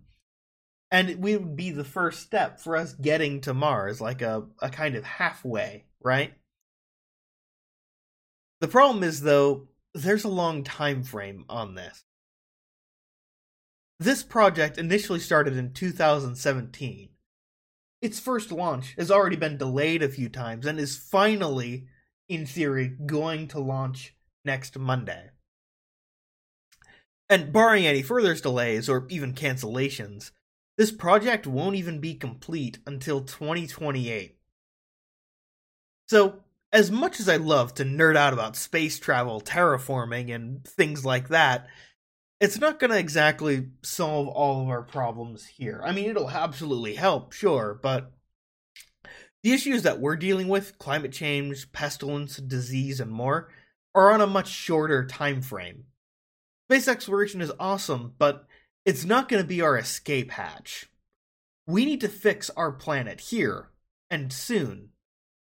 And 0.90 1.22
we 1.22 1.36
would 1.36 1.54
be 1.54 1.70
the 1.70 1.84
first 1.84 2.22
step 2.22 2.58
for 2.58 2.76
us 2.76 2.92
getting 2.94 3.40
to 3.42 3.54
Mars, 3.54 4.00
like 4.00 4.20
a, 4.20 4.46
a 4.60 4.68
kind 4.68 4.96
of 4.96 5.04
halfway, 5.04 5.84
right? 6.02 6.34
The 8.60 8.66
problem 8.66 9.04
is, 9.04 9.20
though, 9.20 9.68
there's 9.94 10.24
a 10.24 10.28
long 10.28 10.64
time 10.64 11.04
frame 11.04 11.44
on 11.48 11.76
this. 11.76 12.02
This 14.00 14.24
project 14.24 14.76
initially 14.76 15.20
started 15.20 15.56
in 15.56 15.72
2017. 15.72 17.10
Its 18.00 18.18
first 18.18 18.50
launch 18.50 18.94
has 18.98 19.10
already 19.10 19.36
been 19.36 19.56
delayed 19.56 20.02
a 20.02 20.08
few 20.08 20.28
times 20.28 20.66
and 20.66 20.80
is 20.80 20.96
finally, 20.96 21.86
in 22.28 22.44
theory, 22.44 22.88
going 23.06 23.46
to 23.48 23.60
launch 23.60 24.14
next 24.48 24.78
Monday. 24.78 25.28
And 27.28 27.52
barring 27.52 27.86
any 27.86 28.00
further 28.00 28.34
delays 28.34 28.88
or 28.88 29.06
even 29.10 29.34
cancellations, 29.34 30.30
this 30.78 30.90
project 30.90 31.46
won't 31.46 31.76
even 31.76 32.00
be 32.00 32.14
complete 32.14 32.78
until 32.86 33.20
2028. 33.20 34.38
So, 36.08 36.40
as 36.72 36.90
much 36.90 37.20
as 37.20 37.28
I 37.28 37.36
love 37.36 37.74
to 37.74 37.84
nerd 37.84 38.16
out 38.16 38.32
about 38.32 38.56
space 38.56 38.98
travel, 38.98 39.42
terraforming, 39.42 40.34
and 40.34 40.64
things 40.66 41.04
like 41.04 41.28
that, 41.28 41.66
it's 42.40 42.58
not 42.58 42.78
going 42.78 42.90
to 42.90 42.98
exactly 42.98 43.68
solve 43.82 44.28
all 44.28 44.62
of 44.62 44.68
our 44.70 44.82
problems 44.82 45.46
here. 45.46 45.82
I 45.84 45.92
mean, 45.92 46.08
it'll 46.08 46.30
absolutely 46.30 46.94
help, 46.94 47.32
sure, 47.32 47.78
but 47.82 48.12
the 49.42 49.52
issues 49.52 49.82
that 49.82 50.00
we're 50.00 50.16
dealing 50.16 50.48
with, 50.48 50.78
climate 50.78 51.12
change, 51.12 51.70
pestilence, 51.72 52.36
disease, 52.36 52.98
and 53.00 53.10
more, 53.10 53.50
are 53.98 54.12
on 54.12 54.20
a 54.20 54.26
much 54.28 54.48
shorter 54.48 55.04
time 55.04 55.42
frame. 55.42 55.82
Space 56.70 56.86
exploration 56.86 57.40
is 57.40 57.50
awesome, 57.58 58.14
but 58.16 58.46
it's 58.86 59.04
not 59.04 59.28
going 59.28 59.42
to 59.42 59.48
be 59.48 59.60
our 59.60 59.76
escape 59.76 60.30
hatch. 60.30 60.88
We 61.66 61.84
need 61.84 62.00
to 62.02 62.08
fix 62.08 62.48
our 62.50 62.70
planet 62.70 63.20
here, 63.20 63.70
and 64.08 64.32
soon, 64.32 64.90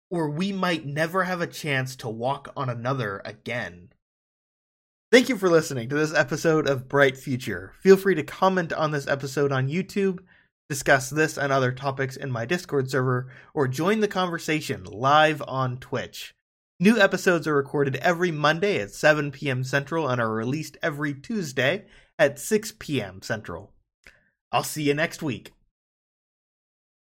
or 0.09 0.29
we 0.29 0.51
might 0.51 0.85
never 0.85 1.23
have 1.23 1.39
a 1.39 1.47
chance 1.47 1.95
to 1.97 2.09
walk 2.09 2.51
on 2.57 2.69
another 2.69 3.21
again. 3.23 3.93
Thank 5.13 5.29
you 5.29 5.37
for 5.37 5.49
listening 5.49 5.87
to 5.87 5.95
this 5.95 6.13
episode 6.13 6.67
of 6.67 6.89
Bright 6.89 7.17
Future. 7.17 7.71
Feel 7.81 7.95
free 7.95 8.15
to 8.15 8.23
comment 8.23 8.73
on 8.73 8.91
this 8.91 9.07
episode 9.07 9.53
on 9.53 9.69
YouTube, 9.69 10.19
discuss 10.69 11.09
this 11.09 11.37
and 11.37 11.53
other 11.53 11.71
topics 11.71 12.17
in 12.17 12.29
my 12.29 12.45
Discord 12.45 12.91
server, 12.91 13.31
or 13.53 13.69
join 13.69 14.01
the 14.01 14.09
conversation 14.09 14.83
live 14.83 15.41
on 15.47 15.77
Twitch. 15.77 16.35
New 16.83 16.99
episodes 16.99 17.45
are 17.45 17.55
recorded 17.55 17.95
every 17.97 18.31
Monday 18.31 18.81
at 18.81 18.89
7 18.89 19.29
p.m. 19.29 19.63
Central 19.63 20.09
and 20.09 20.19
are 20.19 20.33
released 20.33 20.77
every 20.81 21.13
Tuesday 21.13 21.85
at 22.17 22.39
6 22.39 22.73
p.m. 22.79 23.21
Central. 23.21 23.71
I'll 24.51 24.63
see 24.63 24.81
you 24.81 24.95
next 24.95 25.21
week. 25.21 25.51